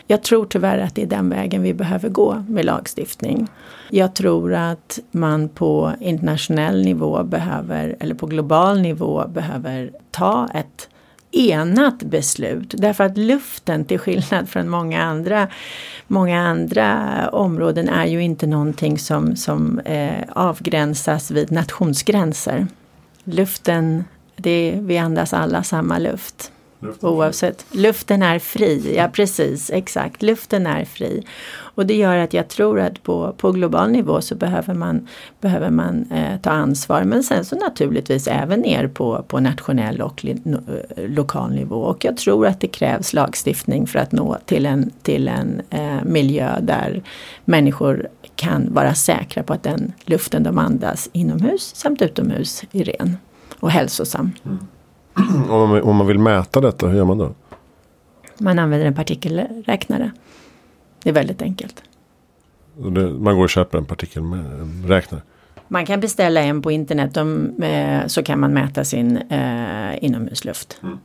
Jag 0.07 0.23
tror 0.23 0.45
tyvärr 0.45 0.77
att 0.77 0.95
det 0.95 1.01
är 1.01 1.07
den 1.07 1.29
vägen 1.29 1.61
vi 1.61 1.73
behöver 1.73 2.09
gå 2.09 2.43
med 2.47 2.65
lagstiftning. 2.65 3.47
Jag 3.89 4.13
tror 4.13 4.53
att 4.53 5.00
man 5.11 5.50
på 5.50 5.93
internationell 6.00 6.85
nivå 6.85 7.23
behöver, 7.23 7.95
eller 8.00 8.15
på 8.15 8.25
global 8.25 8.81
nivå 8.81 9.27
behöver 9.27 9.91
ta 10.11 10.50
ett 10.53 10.89
enat 11.31 12.03
beslut. 12.03 12.73
Därför 12.77 13.03
att 13.03 13.17
luften 13.17 13.85
till 13.85 14.00
skillnad 14.00 14.50
från 14.50 14.69
många 14.69 15.03
andra, 15.03 15.47
många 16.07 16.41
andra 16.41 17.29
områden 17.29 17.89
är 17.89 18.05
ju 18.05 18.23
inte 18.23 18.47
någonting 18.47 19.00
som, 19.00 19.35
som 19.35 19.79
eh, 19.79 20.23
avgränsas 20.29 21.31
vid 21.31 21.51
nationsgränser. 21.51 22.67
Luften, 23.23 24.03
det, 24.35 24.79
vi 24.81 24.97
andas 24.97 25.33
alla 25.33 25.63
samma 25.63 25.97
luft. 25.97 26.51
Luften 26.81 27.09
Oavsett. 27.09 27.65
Luften 27.71 28.23
är 28.23 28.39
fri, 28.39 28.95
ja 28.97 29.09
precis, 29.13 29.69
exakt. 29.73 30.21
Luften 30.21 30.67
är 30.67 30.85
fri. 30.85 31.23
Och 31.53 31.85
det 31.85 31.95
gör 31.95 32.17
att 32.17 32.33
jag 32.33 32.47
tror 32.47 32.79
att 32.79 33.03
på, 33.03 33.33
på 33.38 33.51
global 33.51 33.91
nivå 33.91 34.21
så 34.21 34.35
behöver 34.35 34.73
man, 34.73 35.07
behöver 35.41 35.69
man 35.69 36.11
eh, 36.11 36.41
ta 36.41 36.50
ansvar. 36.50 37.03
Men 37.03 37.23
sen 37.23 37.45
så 37.45 37.55
naturligtvis 37.55 38.27
även 38.27 38.59
ner 38.59 38.88
på, 38.88 39.25
på 39.27 39.39
nationell 39.39 40.01
och 40.01 40.23
li, 40.23 40.41
no, 40.43 40.57
eh, 40.97 41.09
lokal 41.09 41.51
nivå. 41.51 41.75
Och 41.75 42.05
jag 42.05 42.17
tror 42.17 42.47
att 42.47 42.59
det 42.59 42.67
krävs 42.67 43.13
lagstiftning 43.13 43.88
för 43.88 44.00
att 44.00 44.11
nå 44.11 44.38
till 44.45 44.65
en, 44.65 44.91
till 45.01 45.27
en 45.27 45.61
eh, 45.69 46.03
miljö 46.03 46.59
där 46.61 47.03
människor 47.45 48.07
kan 48.35 48.73
vara 48.73 48.93
säkra 48.93 49.43
på 49.43 49.53
att 49.53 49.63
den 49.63 49.93
luften 50.05 50.43
de 50.43 50.57
andas 50.57 51.09
inomhus 51.13 51.75
samt 51.75 52.01
utomhus 52.01 52.63
är 52.71 52.83
ren 52.83 53.17
och 53.59 53.71
hälsosam. 53.71 54.31
Mm. 54.45 54.67
Om, 55.50 55.70
man, 55.70 55.82
om 55.82 55.96
man 55.96 56.08
vill 56.08 56.20
mäta 56.20 56.62
detta, 56.62 56.88
hur 56.88 56.98
gör 56.98 57.06
man 57.06 57.18
då? 57.18 57.34
Man 58.38 58.60
använder 58.60 58.88
en 58.88 58.96
partikelräknare. 58.96 60.12
Det 61.03 61.10
är 61.10 61.13
väldigt 61.13 61.41
enkelt. 61.41 61.84
man 63.20 63.36
går 63.36 63.44
och 63.44 63.50
köper 63.50 63.77
en 63.77 63.86
partikelräknare? 63.86 65.22
Man 65.68 65.86
kan 65.86 66.00
beställa 66.00 66.41
en 66.41 66.62
på 66.62 66.72
internet 66.72 67.18
om, 67.18 67.62
eh, 67.63 68.08
så 68.08 68.24
kan 68.24 68.39
man 68.39 68.53
mäta 68.53 68.84
sin 68.84 69.18
eh, 69.18 70.03
inomhusluft. 70.03 70.80
Mm. 70.84 70.98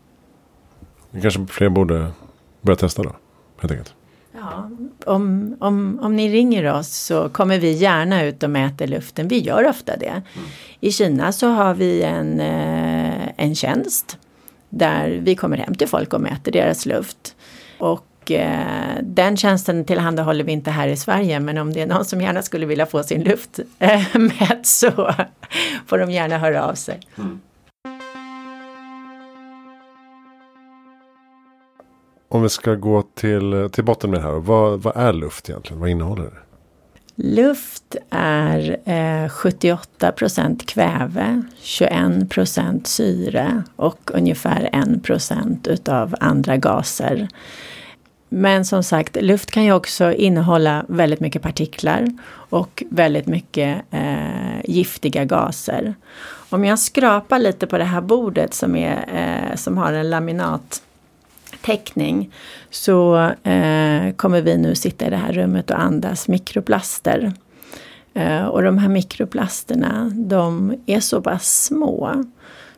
Kanske 1.23 1.47
fler 1.47 1.69
borde 1.69 2.11
börja 2.63 2.77
testa 2.77 3.03
då, 3.03 3.17
helt 3.61 3.73
enkelt. 3.73 3.95
Ja, 4.40 4.71
om, 5.05 5.57
om, 5.61 5.99
om 6.02 6.16
ni 6.16 6.28
ringer 6.28 6.73
oss 6.73 6.88
så 6.88 7.28
kommer 7.28 7.59
vi 7.59 7.73
gärna 7.73 8.25
ut 8.25 8.43
och 8.43 8.50
mäter 8.50 8.87
luften. 8.87 9.28
Vi 9.28 9.38
gör 9.38 9.69
ofta 9.69 9.97
det. 9.97 10.07
Mm. 10.07 10.49
I 10.81 10.93
Kina 10.93 11.33
så 11.33 11.49
har 11.49 11.75
vi 11.75 12.02
en, 12.02 12.40
eh, 12.40 13.28
en 13.37 13.55
tjänst 13.55 14.19
där 14.69 15.21
vi 15.23 15.37
kommer 15.37 15.57
hem 15.57 15.75
till 15.75 15.88
folk 15.88 16.14
och 16.14 16.21
mäter 16.21 16.52
deras 16.52 16.87
luft. 16.87 17.37
Och 17.78 18.31
eh, 18.31 18.99
den 19.02 19.37
tjänsten 19.37 19.85
tillhandahåller 19.85 20.45
vi 20.45 20.52
inte 20.52 20.71
här 20.71 20.88
i 20.88 20.97
Sverige 20.97 21.40
men 21.40 21.59
om 21.59 21.73
det 21.73 21.81
är 21.81 21.87
någon 21.87 22.05
som 22.05 22.21
gärna 22.21 22.43
skulle 22.43 22.66
vilja 22.66 22.87
få 22.87 23.02
sin 23.02 23.23
luft 23.23 23.61
eh, 23.78 24.00
mätt 24.14 24.66
så 24.66 25.14
får 25.87 25.99
de 25.99 26.11
gärna 26.11 26.38
höra 26.38 26.64
av 26.64 26.75
sig. 26.75 27.00
Mm. 27.19 27.40
Om 32.37 32.43
vi 32.43 32.49
ska 32.49 32.75
gå 32.75 33.02
till, 33.02 33.69
till 33.73 33.85
botten 33.85 34.11
med 34.11 34.21
det 34.21 34.23
här. 34.23 34.33
Vad, 34.33 34.83
vad 34.83 34.97
är 34.97 35.12
luft 35.12 35.50
egentligen? 35.50 35.81
Vad 35.81 35.90
innehåller 35.90 36.23
det? 36.23 36.37
Luft 37.14 37.97
är 38.11 38.76
eh, 38.85 39.28
78 39.28 40.12
procent 40.12 40.66
kväve, 40.66 41.43
21 41.61 42.31
procent 42.31 42.87
syre 42.87 43.62
och 43.76 44.11
ungefär 44.14 44.69
1 44.73 45.02
procent 45.02 45.66
utav 45.66 46.14
andra 46.21 46.57
gaser. 46.57 47.28
Men 48.28 48.64
som 48.64 48.83
sagt, 48.83 49.16
luft 49.23 49.50
kan 49.50 49.64
ju 49.64 49.73
också 49.73 50.12
innehålla 50.12 50.85
väldigt 50.88 51.21
mycket 51.21 51.43
partiklar 51.43 52.07
och 52.28 52.83
väldigt 52.90 53.26
mycket 53.26 53.83
eh, 53.90 54.61
giftiga 54.64 55.25
gaser. 55.25 55.95
Om 56.50 56.64
jag 56.64 56.78
skrapar 56.78 57.38
lite 57.38 57.66
på 57.66 57.78
det 57.78 57.85
här 57.85 58.00
bordet 58.00 58.55
som, 58.55 58.76
är, 58.76 59.05
eh, 59.12 59.57
som 59.57 59.78
har 59.78 59.93
en 59.93 60.11
laminat 60.11 60.83
täckning 61.67 62.33
så 62.71 63.17
eh, 63.43 64.13
kommer 64.17 64.43
vi 64.43 64.57
nu 64.57 64.75
sitta 64.75 65.07
i 65.07 65.11
det 65.11 65.17
här 65.17 65.33
rummet 65.33 65.71
och 65.71 65.81
andas 65.81 66.29
mikroplaster. 66.29 67.33
Eh, 68.15 68.45
och 68.45 68.63
de 68.63 68.79
här 68.79 68.89
mikroplasterna 68.89 70.13
de 70.15 70.75
är 70.87 71.01
så 71.01 71.23
pass 71.23 71.65
små 71.65 72.25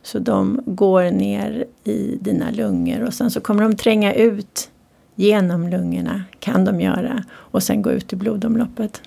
så 0.03 0.19
de 0.19 0.61
går 0.67 1.11
ner 1.11 1.65
i 1.85 2.19
dina 2.21 2.51
lungor 2.51 3.03
och 3.03 3.15
sen 3.15 3.31
så 3.31 3.41
kommer 3.41 3.63
de 3.63 3.77
tränga 3.77 4.15
ut 4.15 4.71
genom 5.15 5.69
lungorna, 5.69 6.25
kan 6.39 6.65
de 6.65 6.81
göra, 6.81 7.25
och 7.31 7.63
sen 7.63 7.83
gå 7.83 7.91
ut 7.91 8.13
i 8.13 8.17
blodomloppet. 8.17 9.03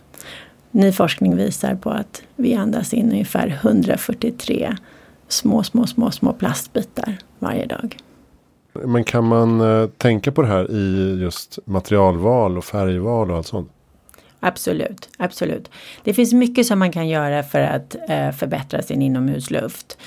Ny 0.71 0.91
forskning 0.91 1.35
visar 1.35 1.75
på 1.75 1.89
att 1.89 2.21
vi 2.35 2.55
andas 2.55 2.93
in 2.93 3.11
ungefär 3.11 3.59
143 3.61 4.75
små, 5.27 5.63
små, 5.63 5.87
små, 5.87 6.11
små 6.11 6.33
plastbitar 6.33 7.17
varje 7.39 7.65
dag. 7.65 7.97
Men 8.73 9.03
kan 9.03 9.23
man 9.27 9.61
eh, 9.61 9.87
tänka 9.89 10.31
på 10.31 10.41
det 10.41 10.47
här 10.47 10.71
i 10.71 11.17
just 11.21 11.59
materialval 11.65 12.57
och 12.57 12.65
färgval 12.65 13.31
och 13.31 13.37
allt 13.37 13.47
sånt? 13.47 13.71
Absolut, 14.43 15.09
absolut. 15.17 15.71
Det 16.03 16.13
finns 16.13 16.33
mycket 16.33 16.65
som 16.65 16.79
man 16.79 16.91
kan 16.91 17.07
göra 17.07 17.43
för 17.43 17.59
att 17.61 17.95
eh, 18.09 18.31
förbättra 18.31 18.81
sin 18.81 19.01
inomhusluft. 19.01 19.97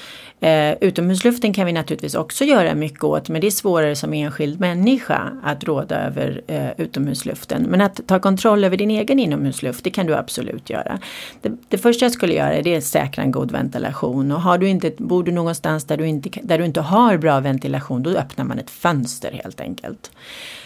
Eh, 0.44 0.74
utomhusluften 0.80 1.52
kan 1.52 1.66
vi 1.66 1.72
naturligtvis 1.72 2.14
också 2.14 2.44
göra 2.44 2.74
mycket 2.74 3.04
åt 3.04 3.28
men 3.28 3.40
det 3.40 3.46
är 3.46 3.50
svårare 3.50 3.96
som 3.96 4.12
enskild 4.12 4.60
människa 4.60 5.32
att 5.42 5.64
råda 5.64 5.96
över 5.96 6.42
eh, 6.46 6.68
utomhusluften. 6.76 7.62
Men 7.62 7.80
att 7.80 8.00
ta 8.06 8.18
kontroll 8.18 8.64
över 8.64 8.76
din 8.76 8.90
egen 8.90 9.18
inomhusluft 9.18 9.84
det 9.84 9.90
kan 9.90 10.06
du 10.06 10.14
absolut 10.14 10.70
göra. 10.70 10.98
Det, 11.42 11.52
det 11.68 11.78
första 11.78 12.04
jag 12.04 12.12
skulle 12.12 12.34
göra 12.34 12.62
det 12.62 12.74
är 12.74 12.78
att 12.78 12.84
säkra 12.84 13.22
en 13.22 13.30
god 13.30 13.52
ventilation 13.52 14.32
och 14.32 14.40
har 14.40 14.58
du 14.58 14.68
inte, 14.68 14.92
bor 14.98 15.24
du 15.24 15.32
någonstans 15.32 15.84
där 15.84 15.96
du, 15.96 16.06
inte, 16.06 16.40
där 16.42 16.58
du 16.58 16.64
inte 16.64 16.80
har 16.80 17.16
bra 17.16 17.40
ventilation 17.40 18.02
då 18.02 18.10
öppnar 18.10 18.44
man 18.44 18.58
ett 18.58 18.70
fönster 18.70 19.40
helt 19.44 19.60
enkelt. 19.60 20.10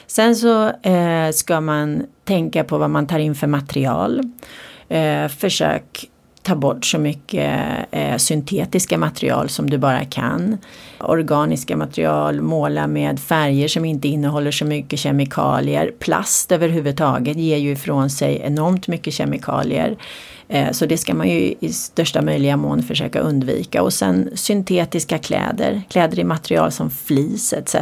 Sen 0.07 0.37
så 0.37 0.69
eh, 0.69 1.31
ska 1.33 1.61
man 1.61 2.07
tänka 2.25 2.65
på 2.65 2.79
vad 2.79 2.91
man 2.91 3.07
tar 3.07 3.19
in 3.19 3.35
för 3.35 3.47
material. 3.47 4.23
Eh, 4.89 5.29
försök 5.29 6.09
ta 6.49 6.55
bort 6.55 6.85
så 6.85 6.99
mycket 6.99 7.61
eh, 7.91 8.17
syntetiska 8.17 8.99
material 8.99 9.49
som 9.49 9.71
du 9.71 9.79
bara 9.79 10.05
kan. 10.05 10.59
Organiska 11.01 11.77
material, 11.77 12.41
måla 12.41 12.87
med 12.87 13.21
färger 13.21 13.69
som 13.69 13.85
inte 13.85 14.09
innehåller 14.09 14.51
så 14.51 14.65
mycket 14.65 14.99
kemikalier. 14.99 15.93
Plast 15.99 16.53
överhuvudtaget 16.53 17.37
ger 17.37 17.57
ju 17.57 17.73
ifrån 17.73 18.11
sig 18.11 18.41
enormt 18.45 18.89
mycket 18.89 19.15
kemikalier. 19.15 19.97
Eh, 20.49 20.71
så 20.71 20.87
det 20.87 20.99
ska 20.99 21.15
man 21.15 21.29
ju 21.29 21.55
i 21.61 21.73
största 21.73 22.23
möjliga 22.23 22.57
mån 22.57 22.83
försöka 22.83 23.21
undvika. 23.21 23.83
Och 23.83 23.93
sen 23.93 24.31
syntetiska 24.35 25.19
kläder, 25.19 25.83
kläder 25.89 26.19
i 26.19 26.25
material 26.25 26.73
som 26.73 26.91
flis 26.91 27.53
etc. 27.53 27.75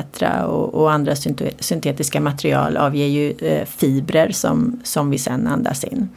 Och, 0.47 0.75
och 0.75 0.93
andra 0.93 1.17
syntetiska 1.61 2.21
material 2.21 2.77
avger 2.77 3.07
ju 3.07 3.31
eh, 3.31 3.67
fibrer 3.67 4.31
som, 4.33 4.81
som 4.85 5.11
vi 5.11 5.19
sen 5.19 5.47
andas 5.47 5.85
in. 5.85 6.09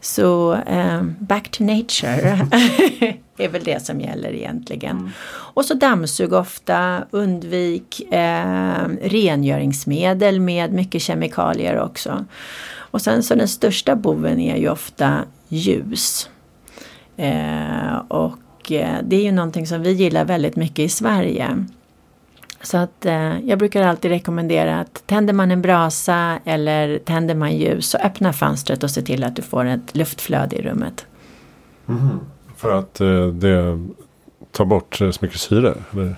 Så 0.00 0.54
eh, 0.54 1.02
back 1.18 1.50
to 1.50 1.64
nature 1.64 2.48
är 3.38 3.48
väl 3.48 3.64
det 3.64 3.82
som 3.82 4.00
gäller 4.00 4.32
egentligen. 4.32 4.96
Mm. 4.98 5.10
Och 5.30 5.64
så 5.64 5.74
dammsug 5.74 6.32
ofta, 6.32 7.04
undvik 7.10 8.12
eh, 8.12 8.88
rengöringsmedel 9.02 10.40
med 10.40 10.72
mycket 10.72 11.02
kemikalier 11.02 11.80
också. 11.80 12.24
Och 12.90 13.02
sen 13.02 13.22
så 13.22 13.34
den 13.34 13.48
största 13.48 13.96
boven 13.96 14.40
är 14.40 14.56
ju 14.56 14.68
ofta 14.68 15.24
ljus. 15.48 16.30
Eh, 17.16 17.96
och 18.08 18.72
eh, 18.72 18.96
det 19.04 19.16
är 19.16 19.22
ju 19.22 19.32
någonting 19.32 19.66
som 19.66 19.82
vi 19.82 19.92
gillar 19.92 20.24
väldigt 20.24 20.56
mycket 20.56 20.78
i 20.78 20.88
Sverige. 20.88 21.64
Så 22.62 22.78
att 22.78 23.06
eh, 23.06 23.40
jag 23.40 23.58
brukar 23.58 23.82
alltid 23.82 24.10
rekommendera 24.10 24.80
att 24.80 25.02
tänder 25.06 25.34
man 25.34 25.50
en 25.50 25.62
brasa 25.62 26.38
eller 26.44 26.98
tänder 26.98 27.34
man 27.34 27.56
ljus 27.56 27.90
så 27.90 27.98
öppna 27.98 28.32
fönstret 28.32 28.82
och 28.82 28.90
se 28.90 29.02
till 29.02 29.24
att 29.24 29.36
du 29.36 29.42
får 29.42 29.64
ett 29.64 29.96
luftflöde 29.96 30.56
i 30.56 30.62
rummet. 30.62 31.06
Mm. 31.88 32.20
För 32.56 32.78
att 32.78 33.00
eh, 33.00 33.26
det 33.26 33.86
tar 34.50 34.64
bort 34.64 34.94
så 34.96 35.12
mycket 35.20 35.40
syre? 35.40 35.74
Eller? 35.92 36.16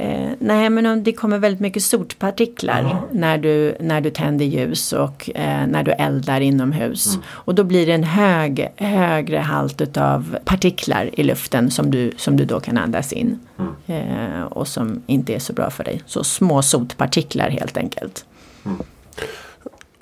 Eh, 0.00 0.30
nej 0.38 0.70
men 0.70 0.86
om 0.86 1.02
det 1.02 1.12
kommer 1.12 1.38
väldigt 1.38 1.60
mycket 1.60 1.82
sotpartiklar 1.82 2.80
mm. 2.80 2.96
när, 3.12 3.38
du, 3.38 3.76
när 3.80 4.00
du 4.00 4.10
tänder 4.10 4.44
ljus 4.44 4.92
och 4.92 5.30
eh, 5.34 5.66
när 5.66 5.82
du 5.82 5.90
eldar 5.92 6.40
inomhus. 6.40 7.14
Mm. 7.14 7.26
Och 7.30 7.54
då 7.54 7.64
blir 7.64 7.86
det 7.86 7.92
en 7.92 8.04
hög, 8.04 8.72
högre 8.76 9.38
halt 9.38 9.96
av 9.96 10.38
partiklar 10.44 11.10
i 11.12 11.22
luften 11.22 11.70
som 11.70 11.90
du, 11.90 12.12
som 12.16 12.36
du 12.36 12.44
då 12.44 12.60
kan 12.60 12.78
andas 12.78 13.12
in. 13.12 13.38
Mm. 13.58 13.72
Eh, 13.86 14.42
och 14.42 14.68
som 14.68 15.02
inte 15.06 15.34
är 15.34 15.38
så 15.38 15.52
bra 15.52 15.70
för 15.70 15.84
dig. 15.84 16.02
Så 16.06 16.24
små 16.24 16.62
sotpartiklar 16.62 17.50
helt 17.50 17.76
enkelt. 17.76 18.24
Mm. 18.64 18.78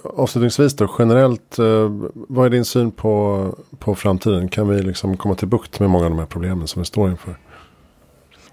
Avslutningsvis 0.02 0.76
då, 0.76 0.90
generellt, 0.98 1.58
eh, 1.58 1.90
vad 2.14 2.46
är 2.46 2.50
din 2.50 2.64
syn 2.64 2.90
på, 2.90 3.54
på 3.78 3.94
framtiden? 3.94 4.48
Kan 4.48 4.68
vi 4.68 4.82
liksom 4.82 5.16
komma 5.16 5.34
till 5.34 5.48
bukt 5.48 5.80
med 5.80 5.90
många 5.90 6.04
av 6.04 6.10
de 6.10 6.18
här 6.18 6.26
problemen 6.26 6.68
som 6.68 6.82
vi 6.82 6.86
står 6.86 7.10
inför? 7.10 7.36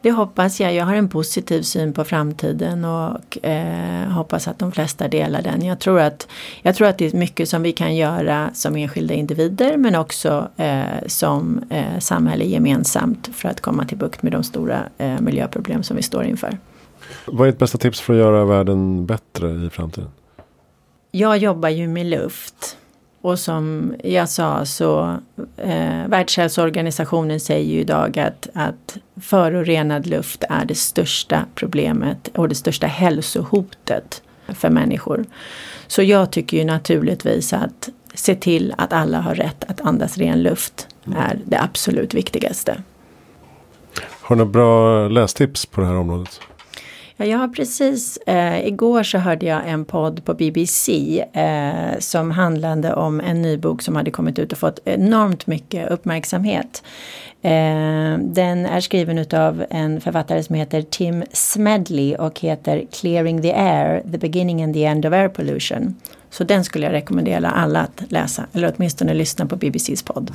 Det 0.04 0.12
hoppas 0.12 0.60
jag. 0.60 0.74
Jag 0.74 0.86
har 0.86 0.96
en 0.96 1.10
positiv 1.10 1.62
syn 1.62 1.94
på 1.94 2.04
framtiden 2.04 2.86
och 2.86 3.46
eh, 3.46 4.10
hoppas 4.10 4.48
att 4.48 4.60
de 4.60 4.72
flesta 4.72 5.08
delar 5.08 5.42
den. 5.42 5.66
Jag 5.66 5.80
tror, 5.80 6.00
att, 6.00 6.28
jag 6.62 6.76
tror 6.76 6.88
att 6.88 6.98
det 6.98 7.14
är 7.14 7.18
mycket 7.18 7.50
som 7.50 7.64
vi 7.64 7.72
kan 7.72 7.96
göra 7.96 8.50
som 8.54 8.76
enskilda 8.76 9.14
individer 9.14 9.78
men 9.78 9.96
också 9.96 10.48
eh, 10.58 10.84
som 11.08 11.64
eh, 11.70 12.00
samhälle 12.00 12.46
gemensamt 12.46 13.30
för 13.34 13.50
att 13.50 13.62
komma 13.62 13.86
till 13.86 13.98
bukt 13.98 14.24
med 14.24 14.32
de 14.32 14.44
stora 14.44 14.80
eh, 14.98 15.20
miljöproblem 15.20 15.84
som 15.84 15.98
vi 15.98 16.04
står 16.04 16.24
inför. 16.24 16.58
Vad 17.26 17.48
är 17.48 17.52
ditt 17.52 17.60
bästa 17.60 17.78
tips 17.78 18.02
för 18.02 18.14
att 18.14 18.20
göra 18.20 18.46
världen 18.46 19.06
bättre 19.06 19.52
i 19.52 19.70
framtiden? 19.70 20.10
Jag 21.12 21.38
jobbar 21.38 21.70
ju 21.70 21.88
med 21.88 22.06
luft. 22.06 22.78
Och 23.24 23.40
som 23.40 23.96
jag 24.04 24.30
sa 24.30 24.66
så 24.66 25.18
eh, 25.58 26.08
Världshälsoorganisationen 26.08 27.40
säger 27.40 27.74
ju 27.74 27.80
idag 27.80 28.20
att, 28.20 28.50
att 28.54 28.98
förorenad 29.22 30.08
luft 30.08 30.44
är 30.50 30.66
det 30.66 30.76
största 30.76 31.46
problemet 31.56 32.28
och 32.28 32.50
det 32.50 32.56
största 32.56 32.88
hälsohotet 32.88 34.22
för 34.48 34.70
människor. 34.70 35.26
Så 35.88 36.04
jag 36.04 36.32
tycker 36.32 36.58
ju 36.58 36.64
naturligtvis 36.64 37.54
att 37.54 37.90
se 38.14 38.36
till 38.36 38.74
att 38.78 38.94
alla 38.94 39.22
har 39.22 39.36
rätt 39.36 39.64
att 39.68 39.82
andas 39.82 40.18
ren 40.18 40.44
luft 40.44 40.88
är 41.16 41.40
det 41.46 41.62
absolut 41.62 42.14
viktigaste. 42.14 42.84
Har 44.22 44.36
du 44.36 44.38
några 44.38 44.52
bra 44.52 45.08
lästips 45.08 45.66
på 45.66 45.82
det 45.82 45.88
här 45.88 45.96
området? 45.96 46.40
Ja, 47.24 47.30
jag 47.30 47.38
har 47.38 47.48
precis, 47.48 48.18
eh, 48.18 48.68
igår 48.68 49.04
så 49.04 49.18
hörde 49.18 49.46
jag 49.46 49.70
en 49.70 49.86
podd 49.86 50.26
på 50.26 50.34
BBC 50.34 51.20
eh, 51.34 52.00
som 52.00 52.32
handlade 52.32 52.94
om 52.94 53.20
en 53.20 53.42
ny 53.42 53.58
bok 53.58 53.82
som 53.82 53.96
hade 53.96 54.12
kommit 54.12 54.40
ut 54.40 54.52
och 54.52 54.58
fått 54.58 54.80
enormt 54.86 55.48
mycket 55.48 55.92
uppmärksamhet. 55.92 56.84
Eh, 57.42 58.18
den 58.20 58.66
är 58.66 58.80
skriven 58.80 59.26
av 59.34 59.66
en 59.70 60.02
författare 60.02 60.44
som 60.44 60.56
heter 60.56 60.82
Tim 60.82 61.24
Smedley 61.32 62.16
och 62.16 62.40
heter 62.40 62.86
Clearing 62.92 63.42
the 63.42 63.54
Air, 63.54 64.04
The 64.12 64.18
Beginning 64.18 64.64
and 64.64 64.74
the 64.74 64.86
End 64.86 65.06
of 65.06 65.14
Air 65.14 65.30
Pollution. 65.30 65.96
Så 66.30 66.44
den 66.44 66.64
skulle 66.64 66.86
jag 66.86 66.94
rekommendera 66.94 67.50
alla 67.50 67.80
att 67.80 68.12
läsa, 68.12 68.46
eller 68.54 68.74
åtminstone 68.76 69.14
lyssna 69.14 69.46
på 69.46 69.56
BBCs 69.56 70.04
podd. 70.04 70.32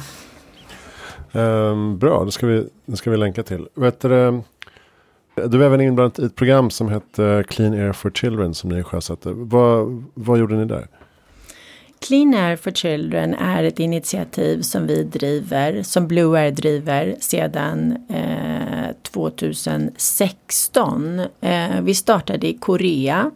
Um, 1.33 1.99
bra, 1.99 2.25
det 2.25 2.33
ska, 2.33 2.47
vi, 2.47 2.69
det 2.87 2.97
ska 2.97 3.11
vi 3.11 3.17
länka 3.17 3.43
till. 3.43 3.69
Vet 3.75 4.01
du, 4.01 4.43
du 5.47 5.63
är 5.63 5.67
även 5.67 5.81
inblandad 5.81 6.25
i 6.25 6.27
ett 6.27 6.37
program 6.37 6.71
som 6.71 6.89
heter 6.89 7.43
Clean 7.43 7.73
Air 7.73 7.93
for 7.93 8.11
Children 8.11 8.55
som 8.55 8.71
ni 8.71 8.83
sjösatte. 8.83 9.29
Vad, 9.33 10.05
vad 10.15 10.39
gjorde 10.39 10.57
ni 10.57 10.65
där? 10.65 10.87
Clean 12.01 12.35
Air 12.35 12.57
for 12.57 12.71
Children 12.71 13.35
är 13.35 13.65
ett 13.65 13.79
initiativ 13.79 14.63
som 14.63 14.87
vi 14.87 15.03
driver, 15.03 15.83
som 15.83 16.09
Blue 16.09 16.39
Air 16.39 16.51
driver 16.51 17.17
sedan 17.21 17.97
eh, 18.09 18.95
2016. 19.13 21.21
Eh, 21.41 21.81
vi 21.83 21.95
startade 21.95 22.49
i 22.49 22.55
Korea 22.55 23.31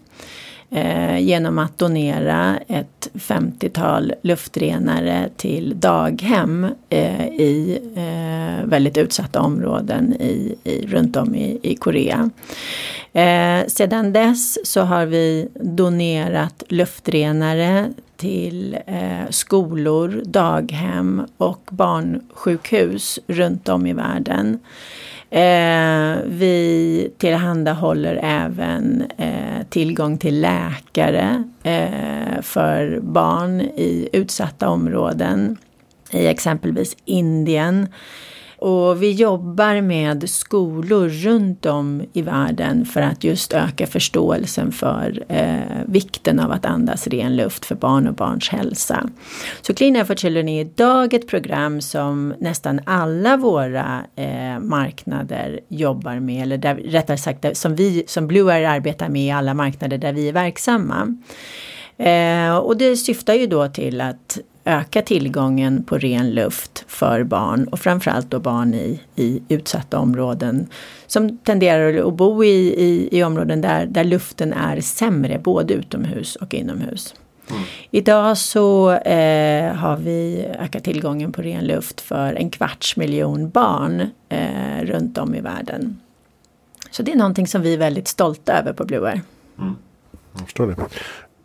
eh, 0.73 1.19
genom 1.19 1.59
att 1.59 1.79
donera 1.79 2.59
ett 2.69 3.11
50-tal 3.15 4.13
luftrenare 4.23 5.29
till 5.37 5.81
daghem 5.81 6.67
eh, 6.89 7.27
i 7.27 7.79
eh, 7.97 8.67
väldigt 8.69 8.99
utsatta 8.99 9.41
områden 9.41 10.13
i, 10.13 10.59
i, 10.65 10.87
runt 10.87 11.17
om 11.17 11.35
i, 11.35 11.59
i 11.63 11.77
Korea. 11.77 12.31
Eh, 13.13 13.67
sedan 13.67 14.13
dess 14.13 14.67
så 14.69 14.81
har 14.81 15.07
vi 15.07 15.49
donerat 15.55 16.63
luftrenare 16.69 17.93
till 18.17 18.79
eh, 18.87 19.31
skolor, 19.31 20.23
daghem 20.25 21.27
och 21.37 21.69
barnsjukhus 21.71 23.19
runt 23.27 23.69
om 23.69 23.87
i 23.87 23.93
världen. 23.93 24.59
Eh, 25.33 26.17
vi 26.27 27.11
tillhandahåller 27.19 28.21
även 28.23 29.05
eh, 29.19 29.67
tillgång 29.69 30.19
till 30.19 30.41
läkare 30.41 31.45
eh, 31.63 32.43
för 32.43 33.01
barn 33.01 33.61
i 33.61 34.09
utsatta 34.13 34.69
områden 34.69 35.57
i 36.11 36.27
exempelvis 36.27 36.97
Indien. 37.05 37.89
Och 38.63 39.03
vi 39.03 39.13
jobbar 39.13 39.81
med 39.81 40.31
skolor 40.31 41.09
runt 41.09 41.67
om 41.67 42.03
i 42.13 42.23
världen 42.23 42.85
för 42.85 43.01
att 43.01 43.25
just 43.25 43.53
öka 43.53 43.87
förståelsen 43.87 44.73
för 44.73 45.25
eh, 45.29 45.61
vikten 45.87 46.41
av 46.41 46.53
att 46.53 46.65
andas 46.65 47.07
ren 47.07 47.37
luft 47.37 47.65
för 47.65 47.75
barn 47.75 48.09
och 48.09 48.15
barns 48.15 48.49
hälsa. 48.49 49.09
Så 49.63 49.75
Clean 49.75 49.97
Air 49.97 50.05
for 50.05 50.15
Children 50.15 50.49
är 50.49 50.61
idag 50.61 51.15
ett 51.15 51.29
program 51.29 51.81
som 51.81 52.35
nästan 52.39 52.81
alla 52.87 53.37
våra 53.37 54.05
eh, 54.17 54.59
marknader 54.61 55.61
jobbar 55.69 56.21
med, 56.21 56.43
eller 56.43 56.59
där, 56.59 56.75
rättare 56.75 57.19
sagt 57.19 57.57
som 57.57 57.75
vi 57.75 58.05
som 58.07 58.27
Blue 58.27 58.53
Air 58.53 58.69
arbetar 58.69 59.09
med 59.09 59.27
i 59.27 59.31
alla 59.31 59.55
marknader 59.55 59.99
där 59.99 60.13
vi 60.13 60.29
är 60.29 60.33
verksamma. 60.33 61.17
Eh, 61.97 62.57
och 62.57 62.77
det 62.77 62.97
syftar 62.97 63.35
ju 63.35 63.47
då 63.47 63.69
till 63.69 64.01
att 64.01 64.39
öka 64.65 65.03
tillgången 65.03 65.85
på 65.85 65.99
ren 65.99 66.31
luft 66.31 66.85
för 66.89 67.25
barn 67.25 67.69
och 67.69 67.81
framförallt 67.81 68.31
då 68.31 68.39
barn 68.39 68.75
i, 68.75 69.01
i 69.17 69.43
utsatta 69.49 69.99
områden 69.99 70.67
som 71.07 71.39
tenderar 71.39 72.09
att 72.09 72.15
bo 72.15 72.45
i, 72.45 72.75
i, 72.85 73.19
i 73.19 73.25
områden 73.25 73.61
där, 73.61 73.87
där 73.87 74.05
luften 74.05 74.53
är 74.53 74.81
sämre 74.81 75.39
både 75.39 75.75
utomhus 75.75 76.37
och 76.37 76.55
inomhus. 76.55 77.15
Mm. 77.51 77.63
Idag 77.91 78.39
så 78.39 78.93
eh, 78.93 79.75
har 79.75 79.97
vi 79.97 80.47
ökat 80.59 80.85
tillgången 80.85 81.33
på 81.33 81.43
ren 81.43 81.67
luft 81.67 82.01
för 82.01 82.35
en 82.35 82.51
kvarts 82.51 82.97
miljon 82.97 83.51
barn 83.51 84.11
eh, 84.29 84.83
runt 84.83 85.19
om 85.19 85.35
i 85.35 85.41
världen. 85.41 86.01
Så 86.91 87.03
det 87.03 87.13
är 87.13 87.17
någonting 87.17 87.47
som 87.47 87.63
vi 87.63 87.75
är 87.75 87.79
väldigt 87.79 88.09
stolta 88.09 88.53
över 88.53 88.73
på 88.73 88.85
Blue 88.85 89.09
Air. 89.09 89.21
Mm. 89.59 89.77
Jag 90.33 90.45
förstår 90.45 90.67
det. 90.67 90.77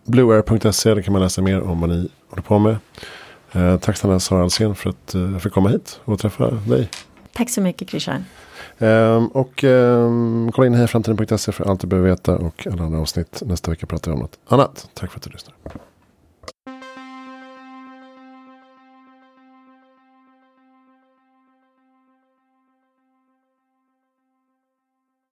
Blueair.se, 0.07 0.93
där 0.93 1.01
kan 1.01 1.13
man 1.13 1.21
läsa 1.21 1.41
mer 1.41 1.61
om 1.61 1.81
vad 1.81 1.89
ni 1.89 2.09
håller 2.29 2.43
på 2.43 2.59
med. 2.59 2.77
Eh, 3.51 3.77
tack 3.77 3.97
snälla 3.97 4.19
Sara 4.19 4.43
Alsen 4.43 4.75
för 4.75 4.89
att 4.89 5.13
jag 5.13 5.33
eh, 5.33 5.37
fick 5.37 5.53
komma 5.53 5.69
hit 5.69 5.99
och 6.05 6.19
träffa 6.19 6.51
dig. 6.51 6.89
Tack 7.33 7.49
så 7.49 7.61
mycket 7.61 7.89
Christian. 7.89 8.25
Eh, 8.77 9.25
och 9.25 9.63
eh, 9.63 10.09
kolla 10.53 10.67
in 10.67 10.73
hejaframtiden.se 10.73 11.51
för 11.51 11.69
allt 11.69 11.81
du 11.81 11.87
behöver 11.87 12.09
veta 12.09 12.35
och 12.35 12.67
alla 12.71 12.83
andra 12.83 12.99
avsnitt. 12.99 13.43
Nästa 13.45 13.71
vecka 13.71 13.85
pratar 13.85 14.11
vi 14.11 14.15
om 14.15 14.21
något 14.21 14.39
annat. 14.47 14.89
Tack 14.93 15.11
för 15.11 15.17
att 15.17 15.23
du 15.23 15.29
lyssnade. 15.29 15.57